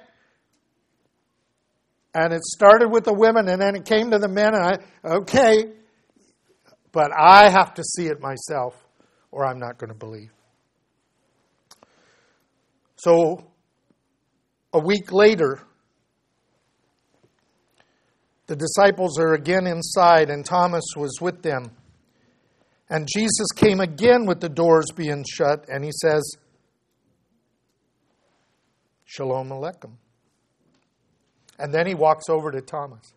And 2.13 2.31
it 2.31 2.43
started 2.43 2.89
with 2.91 3.05
the 3.05 3.13
women, 3.13 3.49
and 3.49 3.59
then 3.59 3.75
it 3.75 3.85
came 3.85 4.11
to 4.11 4.19
the 4.19 4.27
men, 4.27 4.53
and 4.53 4.63
I, 4.63 5.13
okay, 5.15 5.73
but 6.91 7.09
I 7.11 7.49
have 7.49 7.73
to 7.73 7.83
see 7.83 8.05
it 8.05 8.21
myself, 8.21 8.75
or 9.31 9.47
I'm 9.47 9.57
not 9.57 9.79
going 9.79 9.89
to 9.89 9.97
believe. 9.97 10.29
So, 12.97 13.47
a 14.71 14.79
week 14.79 15.11
later, 15.11 15.59
the 18.45 18.55
disciples 18.55 19.17
are 19.17 19.33
again 19.33 19.65
inside, 19.65 20.29
and 20.29 20.45
Thomas 20.45 20.85
was 20.95 21.17
with 21.19 21.41
them. 21.41 21.71
And 22.91 23.07
Jesus 23.11 23.47
came 23.55 23.79
again 23.79 24.27
with 24.27 24.39
the 24.39 24.49
doors 24.49 24.85
being 24.95 25.25
shut, 25.27 25.65
and 25.67 25.83
he 25.83 25.91
says, 25.91 26.37
Shalom 29.05 29.49
Aleichem. 29.49 29.93
And 31.57 31.73
then 31.73 31.87
he 31.87 31.95
walks 31.95 32.25
over 32.29 32.51
to 32.51 32.61
Thomas. 32.61 33.13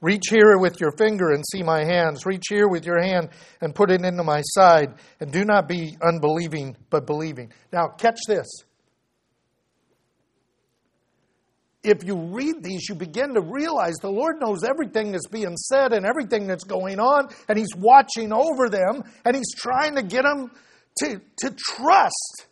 Reach 0.00 0.28
here 0.30 0.56
with 0.56 0.80
your 0.80 0.92
finger 0.92 1.30
and 1.30 1.44
see 1.52 1.62
my 1.62 1.84
hands. 1.84 2.24
Reach 2.24 2.44
here 2.48 2.68
with 2.68 2.86
your 2.86 3.02
hand 3.02 3.30
and 3.60 3.74
put 3.74 3.90
it 3.90 4.02
into 4.02 4.22
my 4.22 4.40
side. 4.40 4.94
And 5.20 5.30
do 5.30 5.44
not 5.44 5.68
be 5.68 5.96
unbelieving, 6.00 6.76
but 6.88 7.06
believing. 7.06 7.52
Now, 7.72 7.88
catch 7.88 8.18
this. 8.26 8.46
If 11.82 12.04
you 12.04 12.16
read 12.16 12.62
these, 12.62 12.88
you 12.88 12.94
begin 12.94 13.34
to 13.34 13.40
realize 13.40 13.94
the 13.96 14.10
Lord 14.10 14.36
knows 14.38 14.64
everything 14.64 15.12
that's 15.12 15.26
being 15.26 15.56
said 15.56 15.92
and 15.92 16.04
everything 16.04 16.46
that's 16.46 16.64
going 16.64 17.00
on, 17.00 17.28
and 17.48 17.58
He's 17.58 17.74
watching 17.74 18.32
over 18.32 18.68
them, 18.68 19.02
and 19.24 19.34
He's 19.34 19.54
trying 19.54 19.96
to 19.96 20.02
get 20.02 20.24
them 20.24 20.50
to, 21.00 21.20
to 21.38 21.50
trust. 21.56 22.46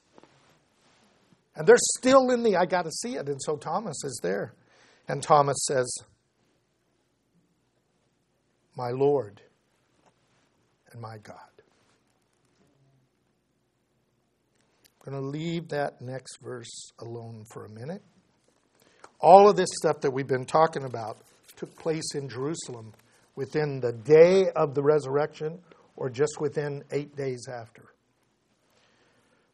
And 1.59 1.67
they're 1.67 1.77
still 1.99 2.31
in 2.31 2.45
the, 2.45 2.57
I 2.57 2.67
got 2.67 2.85
to 2.85 2.91
see 2.93 3.17
it. 3.17 3.29
And 3.29 3.43
so 3.43 3.57
Thomas 3.57 4.05
is 4.05 4.21
there. 4.23 4.55
And 5.09 5.21
Thomas 5.21 5.57
says, 5.67 5.93
My 8.77 8.91
Lord 8.91 9.43
and 10.93 11.03
my 11.03 11.19
God. 11.19 11.37
I'm 15.05 15.13
going 15.13 15.21
to 15.21 15.29
leave 15.29 15.71
that 15.71 16.01
next 16.01 16.37
verse 16.41 16.93
alone 17.01 17.45
for 17.51 17.65
a 17.65 17.71
minute. 17.71 18.03
All 19.19 19.51
of 19.51 19.57
this 19.57 19.71
stuff 19.83 20.01
that 20.03 20.13
we've 20.13 20.29
been 20.29 20.45
talking 20.45 20.85
about 20.85 21.19
took 21.57 21.77
place 21.77 22.15
in 22.15 22.29
Jerusalem 22.29 22.95
within 23.35 23.81
the 23.81 23.93
day 23.93 24.49
of 24.55 24.75
the 24.75 24.83
resurrection 24.83 25.59
or 25.97 26.09
just 26.09 26.41
within 26.41 26.85
eight 26.93 27.17
days 27.17 27.49
after. 27.53 27.83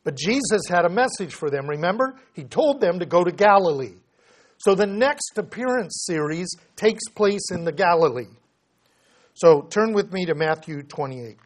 But 0.04 0.16
Jesus 0.16 0.62
had 0.68 0.84
a 0.84 0.90
message 0.90 1.34
for 1.34 1.50
them, 1.50 1.66
remember? 1.66 2.14
He 2.34 2.44
told 2.44 2.80
them 2.80 2.98
to 2.98 3.06
go 3.06 3.24
to 3.24 3.32
Galilee. 3.32 3.96
So 4.58 4.74
the 4.74 4.86
next 4.86 5.36
appearance 5.36 6.04
series 6.06 6.48
takes 6.76 7.08
place 7.08 7.50
in 7.50 7.64
the 7.64 7.72
Galilee. 7.72 8.28
So 9.34 9.62
turn 9.62 9.94
with 9.94 10.12
me 10.12 10.26
to 10.26 10.34
Matthew 10.34 10.82
28. 10.82 11.38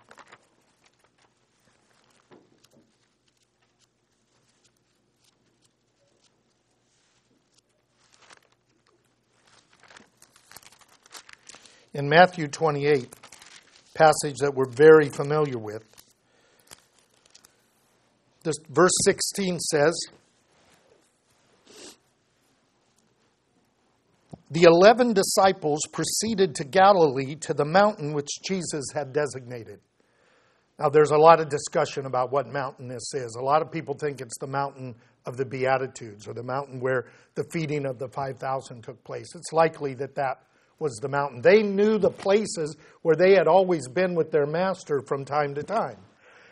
In 11.95 12.09
Matthew 12.09 12.47
28, 12.47 13.13
passage 13.95 14.37
that 14.41 14.55
we're 14.55 14.69
very 14.69 15.09
familiar 15.09 15.59
with, 15.59 15.83
verse 18.69 18.93
16 19.05 19.59
says, 19.61 19.95
The 24.51 24.63
eleven 24.63 25.13
disciples 25.13 25.81
proceeded 25.93 26.55
to 26.55 26.65
Galilee 26.65 27.35
to 27.37 27.53
the 27.53 27.67
mountain 27.67 28.15
which 28.15 28.29
Jesus 28.47 28.87
had 28.95 29.13
designated. 29.13 29.81
Now, 30.79 30.89
there's 30.89 31.11
a 31.11 31.19
lot 31.19 31.41
of 31.41 31.49
discussion 31.49 32.07
about 32.07 32.31
what 32.31 32.47
mountain 32.47 32.89
this 32.89 33.13
is. 33.13 33.37
A 33.39 33.43
lot 33.43 33.63
of 33.63 33.71
people 33.71 33.95
think 33.95 34.21
it's 34.21 34.39
the 34.39 34.47
mountain 34.47 34.95
of 35.27 35.37
the 35.37 35.45
Beatitudes 35.45 36.27
or 36.27 36.33
the 36.33 36.43
mountain 36.43 36.81
where 36.81 37.07
the 37.35 37.45
feeding 37.53 37.85
of 37.85 37.99
the 37.99 38.09
5,000 38.09 38.83
took 38.83 39.03
place. 39.05 39.35
It's 39.35 39.53
likely 39.53 39.95
that 39.95 40.15
that 40.15 40.43
was 40.79 40.97
the 40.97 41.09
mountain. 41.09 41.43
They 41.43 41.63
knew 41.63 41.99
the 41.99 42.11
places 42.11 42.77
where 43.03 43.17
they 43.17 43.35
had 43.35 43.49
always 43.49 43.89
been 43.89 44.15
with 44.15 44.31
their 44.31 44.47
master 44.47 45.03
from 45.07 45.25
time 45.25 45.55
to 45.57 45.63
time. 45.63 45.99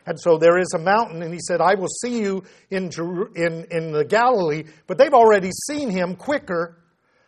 And 0.06 0.18
so 0.20 0.38
there 0.38 0.56
is 0.56 0.72
a 0.74 0.78
mountain, 0.78 1.22
and 1.22 1.32
he 1.32 1.40
said, 1.40 1.60
I 1.60 1.74
will 1.74 1.88
see 1.88 2.20
you 2.20 2.44
in, 2.70 2.90
in, 3.34 3.66
in 3.70 3.90
the 3.90 4.04
Galilee. 4.08 4.64
But 4.86 4.98
they've 4.98 5.12
already 5.12 5.50
seen 5.66 5.90
him 5.90 6.14
quicker 6.14 6.78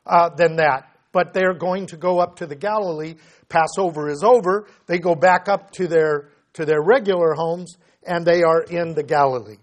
uh, 0.07 0.31
than 0.37 0.57
that. 0.57 0.85
But 1.11 1.33
they're 1.33 1.55
going 1.55 1.87
to 1.87 1.97
go 1.97 2.21
up 2.21 2.37
to 2.37 2.47
the 2.47 2.55
Galilee. 2.55 3.17
Passover 3.49 4.09
is 4.09 4.23
over. 4.23 4.69
They 4.87 5.01
go 5.01 5.17
back 5.17 5.49
up 5.49 5.73
to 5.73 5.89
their, 5.89 6.29
to 6.53 6.65
their 6.65 6.81
regular 6.81 7.35
homes, 7.35 7.77
and 8.07 8.25
they 8.25 8.45
are 8.45 8.63
in 8.63 8.95
the 8.95 9.03
Galilee. 9.03 9.59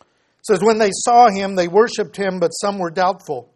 It 0.00 0.46
says, 0.46 0.62
When 0.62 0.78
they 0.78 0.90
saw 0.92 1.30
him, 1.30 1.54
they 1.54 1.68
worshiped 1.68 2.16
him, 2.16 2.38
but 2.38 2.48
some 2.50 2.78
were 2.78 2.90
doubtful. 2.90 3.50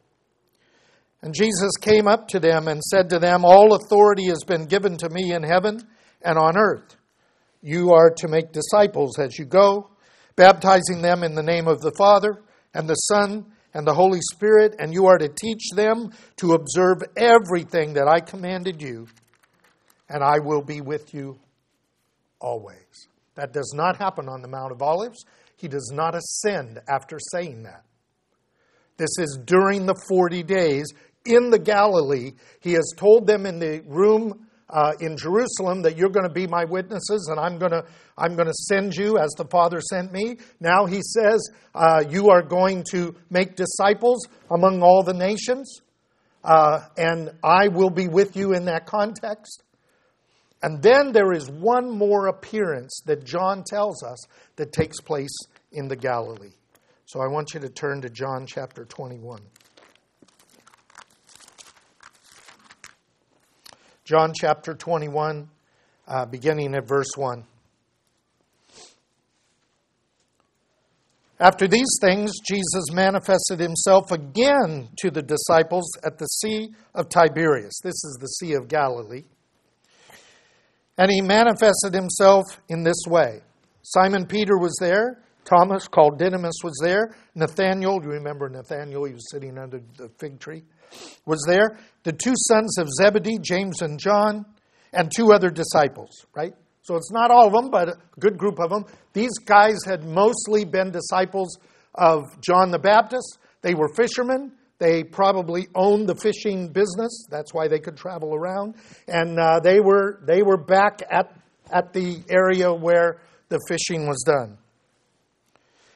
And 1.21 1.35
Jesus 1.35 1.73
came 1.81 2.09
up 2.09 2.29
to 2.29 2.41
them 2.41 2.67
and 2.67 2.83
said 2.83 3.11
to 3.11 3.19
them, 3.19 3.45
All 3.45 3.75
authority 3.75 4.29
has 4.29 4.43
been 4.45 4.65
given 4.65 4.97
to 4.99 5.11
me 5.11 5.33
in 5.33 5.43
heaven 5.43 5.87
and 6.23 6.39
on 6.39 6.57
earth. 6.57 6.97
You 7.63 7.93
are 7.93 8.11
to 8.11 8.29
make 8.29 8.53
disciples 8.53 9.19
as 9.19 9.39
you 9.39 9.45
go, 9.45 9.91
baptizing 10.35 11.01
them 11.01 11.23
in 11.23 11.35
the 11.35 11.43
name 11.43 11.69
of 11.69 11.81
the 11.81 11.93
Father 11.97 12.43
and 12.75 12.89
the 12.89 12.95
Son 12.95 13.47
and 13.73 13.87
the 13.87 13.95
Holy 13.95 14.21
Spirit, 14.21 14.75
and 14.79 14.93
you 14.93 15.07
are 15.07 15.17
to 15.17 15.29
teach 15.29 15.71
them 15.75 16.11
to 16.37 16.55
observe 16.55 17.03
everything 17.17 17.95
that 17.95 18.09
I 18.09 18.21
commanded 18.21 18.83
you, 18.83 19.07
and 20.09 20.23
I 20.23 20.41
will 20.41 20.63
be 20.63 20.81
with 20.81 21.15
you 21.15 21.39
always. 22.41 23.09
That 23.37 23.53
does 23.53 23.73
not 23.75 23.97
happen 23.97 24.29
on 24.29 24.43
the 24.43 24.49
Mount 24.49 24.73
of 24.73 24.83
Olives. 24.83 25.25
He 25.57 25.69
does 25.69 25.91
not 25.95 26.15
ascend 26.15 26.81
after 26.89 27.19
saying 27.31 27.63
that. 27.63 27.85
This 28.97 29.19
is 29.19 29.39
during 29.45 29.87
the 29.87 30.01
40 30.09 30.43
days 30.43 30.93
in 31.25 31.51
the 31.51 31.59
Galilee. 31.59 32.33
He 32.61 32.73
has 32.73 32.93
told 32.97 33.27
them 33.27 33.47
in 33.47 33.59
the 33.59 33.83
room 33.87 34.49
uh, 34.73 34.93
in 35.01 35.17
Jerusalem 35.17 35.83
that 35.83 35.97
you're 35.97 36.11
going 36.11 36.27
to 36.27 36.33
be 36.33 36.47
my 36.47 36.65
witnesses 36.65 37.29
and 37.31 37.39
I'm 37.39 37.59
going 37.59 37.73
to 37.73 37.85
I'm 38.17 38.35
going 38.35 38.47
to 38.47 38.55
send 38.55 38.95
you 38.95 39.19
as 39.19 39.31
the 39.37 39.45
Father 39.45 39.81
sent 39.81 40.13
me. 40.13 40.37
Now 40.61 40.87
he 40.87 41.01
says 41.03 41.51
uh, 41.75 42.05
you 42.09 42.31
are 42.31 42.43
going 42.43 42.85
to 42.91 43.15
make 43.31 43.57
disciples 43.57 44.27
among 44.51 44.83
all 44.83 45.03
the 45.03 45.15
nations, 45.15 45.81
uh, 46.45 46.81
and 46.97 47.31
I 47.43 47.69
will 47.69 47.91
be 47.91 48.09
with 48.09 48.37
you 48.37 48.53
in 48.55 48.67
that 48.67 48.87
context. 48.87 49.63
And 50.63 50.81
then 50.81 51.13
there 51.13 51.33
is 51.33 51.51
one 51.51 51.91
more 51.91 52.29
appearance 52.29 53.03
that 53.07 53.25
John 53.25 53.65
tells 53.65 54.03
us 54.05 54.19
that 54.57 54.73
takes 54.73 55.01
place 55.01 55.37
in 55.73 55.89
the 55.89 55.97
Galilee. 55.97 56.53
So 57.07 57.21
I 57.21 57.27
want 57.27 57.53
you 57.53 57.61
to 57.61 57.69
turn 57.69 58.01
to 58.03 58.09
John 58.09 58.47
chapter 58.47 58.85
21. 58.85 59.41
John 64.05 64.33
chapter 64.35 64.75
21, 64.75 65.49
uh, 66.09 66.27
beginning 66.27 66.75
at 66.75 66.89
verse 66.89 67.11
1. 67.17 67.45
After 71.39 71.67
these 71.67 71.99
things, 72.01 72.33
Jesus 72.47 72.93
manifested 72.93 73.59
himself 73.59 74.11
again 74.11 74.89
to 74.99 75.11
the 75.11 75.23
disciples 75.23 75.91
at 76.05 76.19
the 76.19 76.27
Sea 76.27 76.71
of 76.95 77.09
Tiberias. 77.09 77.81
This 77.83 77.95
is 78.05 78.19
the 78.21 78.27
Sea 78.27 78.55
of 78.55 78.69
Galilee. 78.69 79.25
And 80.99 81.11
he 81.11 81.21
manifested 81.21 81.95
himself 81.95 82.45
in 82.69 82.83
this 82.83 83.05
way 83.09 83.41
Simon 83.83 84.27
Peter 84.27 84.57
was 84.59 84.77
there, 84.81 85.21
Thomas, 85.45 85.89
called 85.89 86.19
Didymus, 86.19 86.63
was 86.63 86.79
there, 86.83 87.15
Nathanael, 87.35 88.01
you 88.03 88.11
remember 88.11 88.49
Nathanael, 88.49 89.05
he 89.05 89.13
was 89.13 89.29
sitting 89.31 89.59
under 89.59 89.81
the 89.97 90.09
fig 90.19 90.39
tree, 90.39 90.63
was 91.27 91.45
there, 91.47 91.79
the 92.05 92.13
two 92.13 92.35
sons 92.37 92.79
of 92.79 92.89
Zebedee, 92.91 93.39
James 93.41 93.83
and 93.83 93.99
John, 93.99 94.45
and 94.93 95.11
two 95.15 95.33
other 95.33 95.51
disciples, 95.51 96.27
right? 96.35 96.55
So 96.83 96.97
it's 96.97 97.13
not 97.13 97.31
all 97.31 97.47
of 97.47 97.53
them, 97.53 97.71
but 97.71 97.89
a 97.89 97.97
good 98.19 98.37
group 98.37 98.59
of 98.59 98.71
them. 98.71 98.85
These 99.13 99.39
guys 99.45 99.79
had 99.87 100.05
mostly 100.05 100.65
been 100.65 100.91
disciples 100.91 101.59
of 101.95 102.41
John 102.41 102.71
the 102.71 102.79
Baptist. 102.79 103.39
They 103.63 103.75
were 103.75 103.89
fishermen. 103.95 104.53
They 104.79 105.05
probably 105.05 105.69
owned 105.77 106.09
the 106.09 106.17
fishing 106.17 106.69
business. 106.69 107.27
That's 107.31 107.55
why 107.55 107.69
they 107.69 107.79
could 107.79 107.97
travel 107.97 108.35
around. 108.35 108.75
And 109.07 109.39
uh, 109.39 109.61
they, 109.61 109.79
were, 109.79 110.21
they 110.27 110.43
were 110.43 110.57
back 110.57 111.03
at, 111.09 111.33
at 111.73 111.93
the 111.93 112.21
area 112.29 112.73
where 112.75 113.21
the 113.49 113.61
fishing 113.69 114.09
was 114.09 114.25
done. 114.27 114.59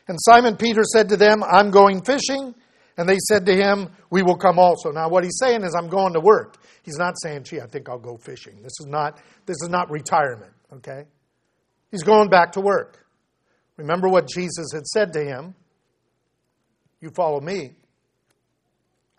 And 0.06 0.16
Simon 0.20 0.56
Peter 0.56 0.82
said 0.84 1.08
to 1.08 1.16
them, 1.16 1.42
I'm 1.42 1.70
going 1.72 2.04
fishing. 2.04 2.54
And 2.96 3.08
they 3.08 3.18
said 3.28 3.44
to 3.46 3.54
him, 3.54 3.90
We 4.10 4.22
will 4.22 4.36
come 4.36 4.58
also. 4.58 4.90
Now, 4.90 5.08
what 5.08 5.24
he's 5.24 5.38
saying 5.38 5.62
is, 5.62 5.74
I'm 5.74 5.88
going 5.88 6.14
to 6.14 6.20
work. 6.20 6.56
He's 6.82 6.96
not 6.96 7.14
saying, 7.22 7.44
Gee, 7.44 7.60
I 7.60 7.66
think 7.66 7.88
I'll 7.88 7.98
go 7.98 8.16
fishing. 8.16 8.62
This 8.62 8.80
is 8.80 8.86
not, 8.86 9.20
this 9.44 9.56
is 9.62 9.68
not 9.68 9.90
retirement. 9.90 10.52
Okay? 10.72 11.04
He's 11.90 12.02
going 12.02 12.28
back 12.28 12.52
to 12.52 12.60
work. 12.60 13.06
Remember 13.76 14.08
what 14.08 14.26
Jesus 14.28 14.72
had 14.72 14.86
said 14.86 15.12
to 15.12 15.22
him 15.22 15.54
You 17.00 17.10
follow 17.10 17.40
me, 17.40 17.74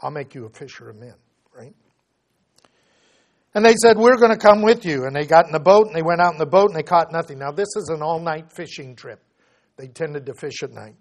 I'll 0.01 0.11
make 0.11 0.33
you 0.33 0.45
a 0.45 0.49
fisher 0.49 0.89
of 0.89 0.97
men, 0.97 1.15
right? 1.55 1.75
And 3.53 3.65
they 3.65 3.75
said, 3.75 3.97
We're 3.97 4.17
going 4.17 4.31
to 4.31 4.37
come 4.37 4.63
with 4.63 4.85
you. 4.85 5.05
And 5.05 5.15
they 5.15 5.25
got 5.25 5.45
in 5.45 5.51
the 5.51 5.59
boat 5.59 5.87
and 5.87 5.95
they 5.95 6.01
went 6.01 6.21
out 6.21 6.33
in 6.33 6.39
the 6.39 6.45
boat 6.47 6.69
and 6.69 6.75
they 6.75 6.83
caught 6.83 7.11
nothing. 7.11 7.37
Now, 7.37 7.51
this 7.51 7.69
is 7.75 7.89
an 7.93 8.01
all 8.01 8.19
night 8.19 8.51
fishing 8.51 8.95
trip. 8.95 9.23
They 9.77 9.87
tended 9.87 10.25
to 10.25 10.33
fish 10.33 10.63
at 10.63 10.71
night. 10.71 10.95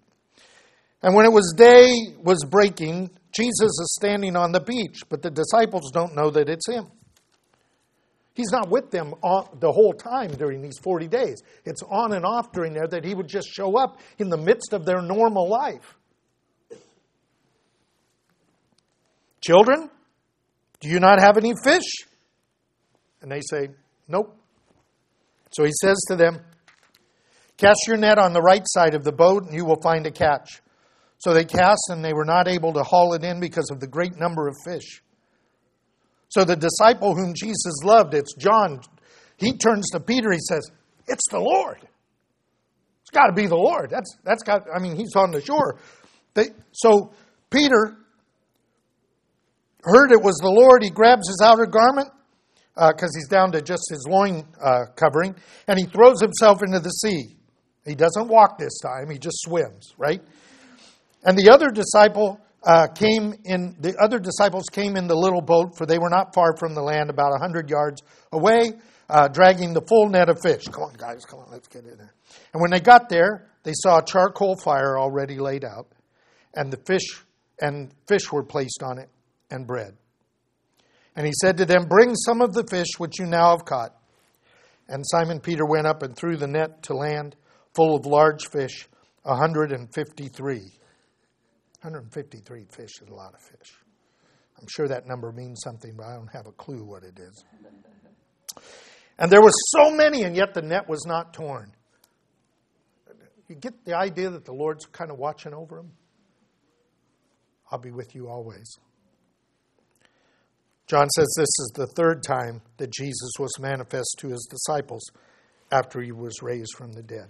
And 1.01 1.13
when 1.13 1.25
it 1.25 1.31
was 1.31 1.53
day 1.55 2.15
was 2.17 2.43
breaking, 2.43 3.11
Jesus 3.31 3.61
is 3.61 3.95
standing 3.99 4.35
on 4.35 4.51
the 4.51 4.59
beach, 4.59 5.01
but 5.09 5.21
the 5.21 5.29
disciples 5.29 5.91
don't 5.91 6.15
know 6.15 6.29
that 6.31 6.49
it's 6.49 6.67
him. 6.67 6.87
He's 8.33 8.51
not 8.51 8.69
with 8.69 8.91
them 8.91 9.15
the 9.59 9.71
whole 9.71 9.93
time 9.93 10.29
during 10.29 10.61
these 10.61 10.77
40 10.77 11.07
days. 11.07 11.41
It's 11.65 11.81
on 11.81 12.13
and 12.13 12.23
off 12.23 12.51
during 12.51 12.73
there 12.73 12.87
that 12.87 13.03
he 13.03 13.15
would 13.15 13.27
just 13.27 13.47
show 13.47 13.77
up 13.77 13.99
in 14.19 14.29
the 14.29 14.37
midst 14.37 14.73
of 14.73 14.85
their 14.85 15.01
normal 15.01 15.49
life. 15.49 15.95
Children, 19.41 19.89
do 20.79 20.89
you 20.89 20.99
not 20.99 21.19
have 21.19 21.37
any 21.37 21.53
fish? 21.63 22.05
And 23.21 23.31
they 23.31 23.41
say, 23.41 23.69
Nope. 24.07 24.37
So 25.51 25.63
he 25.63 25.71
says 25.81 25.97
to 26.09 26.15
them, 26.15 26.39
Cast 27.57 27.87
your 27.87 27.97
net 27.97 28.19
on 28.19 28.33
the 28.33 28.41
right 28.41 28.65
side 28.65 28.93
of 28.93 29.03
the 29.03 29.11
boat, 29.11 29.45
and 29.45 29.55
you 29.55 29.65
will 29.65 29.81
find 29.81 30.05
a 30.05 30.11
catch. 30.11 30.61
So 31.19 31.33
they 31.33 31.45
cast, 31.45 31.89
and 31.89 32.03
they 32.03 32.13
were 32.13 32.25
not 32.25 32.47
able 32.47 32.73
to 32.73 32.83
haul 32.83 33.13
it 33.13 33.23
in 33.23 33.39
because 33.39 33.69
of 33.71 33.79
the 33.79 33.87
great 33.87 34.17
number 34.17 34.47
of 34.47 34.55
fish. 34.65 35.01
So 36.29 36.43
the 36.43 36.55
disciple 36.55 37.15
whom 37.15 37.33
Jesus 37.33 37.83
loved, 37.83 38.13
it's 38.13 38.35
John, 38.35 38.81
he 39.37 39.57
turns 39.57 39.89
to 39.91 39.99
Peter, 39.99 40.31
he 40.31 40.39
says, 40.39 40.69
It's 41.07 41.25
the 41.31 41.39
Lord. 41.39 41.79
It's 43.01 43.11
got 43.11 43.27
to 43.27 43.33
be 43.33 43.47
the 43.47 43.55
Lord. 43.55 43.89
That's, 43.89 44.17
that's 44.23 44.43
got, 44.43 44.63
I 44.73 44.79
mean, 44.79 44.97
he's 44.97 45.15
on 45.15 45.31
the 45.31 45.41
shore. 45.41 45.79
They, 46.33 46.49
so 46.73 47.13
Peter 47.49 47.97
heard 49.83 50.11
it 50.11 50.21
was 50.21 50.35
the 50.41 50.49
Lord. 50.49 50.83
He 50.83 50.89
grabs 50.89 51.27
his 51.27 51.39
outer 51.41 51.65
garment 51.65 52.09
because 52.75 53.15
uh, 53.15 53.17
he's 53.17 53.27
down 53.27 53.51
to 53.53 53.61
just 53.61 53.89
his 53.89 54.05
loin 54.07 54.43
uh, 54.61 54.85
covering, 54.95 55.35
and 55.67 55.79
he 55.79 55.85
throws 55.85 56.21
himself 56.21 56.61
into 56.61 56.79
the 56.79 56.89
sea. 56.89 57.35
He 57.85 57.95
doesn't 57.95 58.27
walk 58.27 58.57
this 58.57 58.77
time, 58.79 59.09
he 59.09 59.17
just 59.17 59.37
swims, 59.45 59.93
right? 59.97 60.21
And 61.23 61.37
the 61.37 61.49
other 61.51 61.69
disciple 61.69 62.39
uh, 62.63 62.87
came 62.87 63.33
in, 63.45 63.75
the 63.79 63.95
other 64.01 64.19
disciples 64.19 64.65
came 64.71 64.95
in 64.95 65.07
the 65.07 65.15
little 65.15 65.41
boat, 65.41 65.77
for 65.77 65.85
they 65.85 65.99
were 65.99 66.09
not 66.09 66.33
far 66.33 66.55
from 66.57 66.73
the 66.73 66.81
land, 66.81 67.09
about 67.09 67.33
a 67.33 67.39
hundred 67.39 67.69
yards 67.69 68.01
away, 68.31 68.73
uh, 69.09 69.27
dragging 69.27 69.73
the 69.73 69.81
full 69.81 70.09
net 70.09 70.29
of 70.29 70.41
fish. 70.41 70.65
Come 70.65 70.83
on, 70.83 70.93
guys, 70.93 71.25
come 71.25 71.39
on, 71.39 71.47
let's 71.51 71.67
get 71.67 71.83
in 71.85 71.97
there. 71.97 72.13
And 72.53 72.61
when 72.61 72.71
they 72.71 72.79
got 72.79 73.09
there, 73.09 73.47
they 73.63 73.73
saw 73.73 73.99
a 73.99 74.05
charcoal 74.05 74.55
fire 74.57 74.97
already 74.97 75.37
laid 75.37 75.63
out, 75.63 75.87
and 76.55 76.71
the 76.71 76.77
fish 76.85 77.23
and 77.59 77.91
fish 78.07 78.31
were 78.31 78.43
placed 78.43 78.83
on 78.83 78.99
it, 78.99 79.09
and 79.49 79.65
bread. 79.65 79.95
And 81.15 81.25
he 81.25 81.33
said 81.41 81.57
to 81.57 81.65
them, 81.65 81.87
Bring 81.87 82.15
some 82.15 82.41
of 82.41 82.53
the 82.53 82.65
fish 82.69 82.87
which 82.97 83.19
you 83.19 83.25
now 83.25 83.51
have 83.51 83.65
caught. 83.65 83.95
And 84.87 85.03
Simon 85.05 85.39
Peter 85.39 85.65
went 85.65 85.87
up 85.87 86.03
and 86.03 86.15
threw 86.15 86.37
the 86.37 86.47
net 86.47 86.83
to 86.83 86.93
land, 86.93 87.35
full 87.75 87.95
of 87.95 88.05
large 88.05 88.47
fish, 88.49 88.87
a 89.25 89.35
hundred 89.35 89.71
and 89.71 89.91
fifty 89.93 90.27
three. 90.27 90.71
153 91.87 92.65
fish 92.69 93.01
is 93.01 93.07
a 93.07 93.13
lot 93.13 93.33
of 93.33 93.39
fish. 93.39 93.73
I'm 94.59 94.67
sure 94.67 94.89
that 94.89 95.07
number 95.07 95.31
means 95.31 95.61
something, 95.63 95.93
but 95.95 96.05
I 96.05 96.15
don't 96.15 96.27
have 96.33 96.45
a 96.45 96.51
clue 96.51 96.83
what 96.83 97.03
it 97.03 97.17
is. 97.17 97.45
And 99.17 99.31
there 99.31 99.41
were 99.41 99.53
so 99.69 99.91
many, 99.91 100.23
and 100.23 100.35
yet 100.35 100.53
the 100.53 100.61
net 100.61 100.89
was 100.89 101.05
not 101.05 101.33
torn. 101.33 101.71
You 103.47 103.55
get 103.55 103.85
the 103.85 103.95
idea 103.95 104.29
that 104.29 104.43
the 104.43 104.51
Lord's 104.51 104.85
kind 104.85 105.11
of 105.11 105.17
watching 105.17 105.53
over 105.53 105.77
them? 105.77 105.93
I'll 107.71 107.79
be 107.79 107.91
with 107.91 108.13
you 108.13 108.27
always. 108.27 108.77
John 110.87 111.09
says 111.09 111.33
this 111.37 111.47
is 111.47 111.71
the 111.73 111.87
third 111.87 112.21
time 112.21 112.61
that 112.77 112.91
Jesus 112.91 113.31
was 113.39 113.57
manifest 113.59 114.17
to 114.19 114.27
his 114.27 114.45
disciples 114.49 115.09
after 115.71 116.01
he 116.01 116.11
was 116.11 116.41
raised 116.41 116.73
from 116.75 116.91
the 116.91 117.03
dead. 117.03 117.27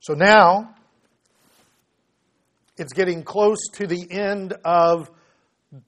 So 0.00 0.14
now, 0.14 0.74
it's 2.76 2.92
getting 2.92 3.22
close 3.22 3.58
to 3.74 3.86
the 3.86 4.06
end 4.10 4.54
of 4.64 5.10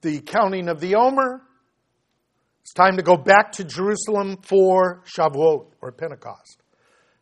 the 0.01 0.21
counting 0.21 0.69
of 0.69 0.81
the 0.81 0.95
Omer. 0.97 1.43
It's 2.63 2.73
time 2.73 2.97
to 2.97 3.03
go 3.03 3.17
back 3.17 3.53
to 3.53 3.65
Jerusalem 3.65 4.39
for 4.43 5.03
Shavuot 5.05 5.67
or 5.81 5.93
Pentecost. 5.93 6.63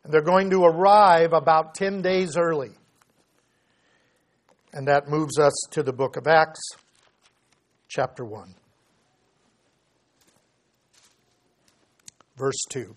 And 0.05 0.12
they're 0.12 0.22
going 0.22 0.50
to 0.50 0.64
arrive 0.64 1.33
about 1.33 1.74
10 1.74 2.02
days 2.02 2.37
early. 2.37 2.70
And 4.72 4.88
that 4.88 5.09
moves 5.09 5.38
us 5.38 5.55
to 5.72 5.83
the 5.83 5.92
book 5.92 6.16
of 6.16 6.26
Acts, 6.26 6.61
chapter 7.88 8.24
1. 8.24 8.55
Verse 12.37 12.61
2. 12.70 12.94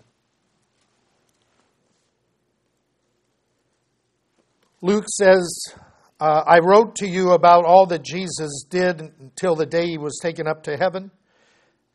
Luke 4.82 5.06
says, 5.08 5.74
uh, 6.20 6.44
I 6.46 6.58
wrote 6.58 6.96
to 6.96 7.08
you 7.08 7.30
about 7.30 7.64
all 7.64 7.86
that 7.86 8.02
Jesus 8.02 8.64
did 8.68 9.00
until 9.00 9.54
the 9.54 9.64
day 9.64 9.86
he 9.86 9.96
was 9.96 10.18
taken 10.20 10.46
up 10.46 10.62
to 10.64 10.76
heaven. 10.76 11.10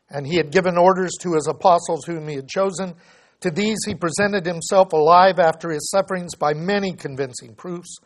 And 0.10 0.26
he 0.26 0.38
had 0.38 0.52
given 0.52 0.78
orders 0.78 1.12
to 1.22 1.34
his 1.34 1.48
apostles 1.48 2.06
whom 2.06 2.28
he 2.28 2.36
had 2.36 2.48
chosen. 2.48 2.96
To 3.42 3.52
these 3.52 3.78
he 3.86 3.94
presented 3.94 4.46
himself 4.46 4.94
alive 4.94 5.38
after 5.38 5.70
his 5.70 5.92
sufferings 5.92 6.34
by 6.34 6.54
many 6.54 6.94
convincing 6.94 7.54
proofs, 7.54 7.98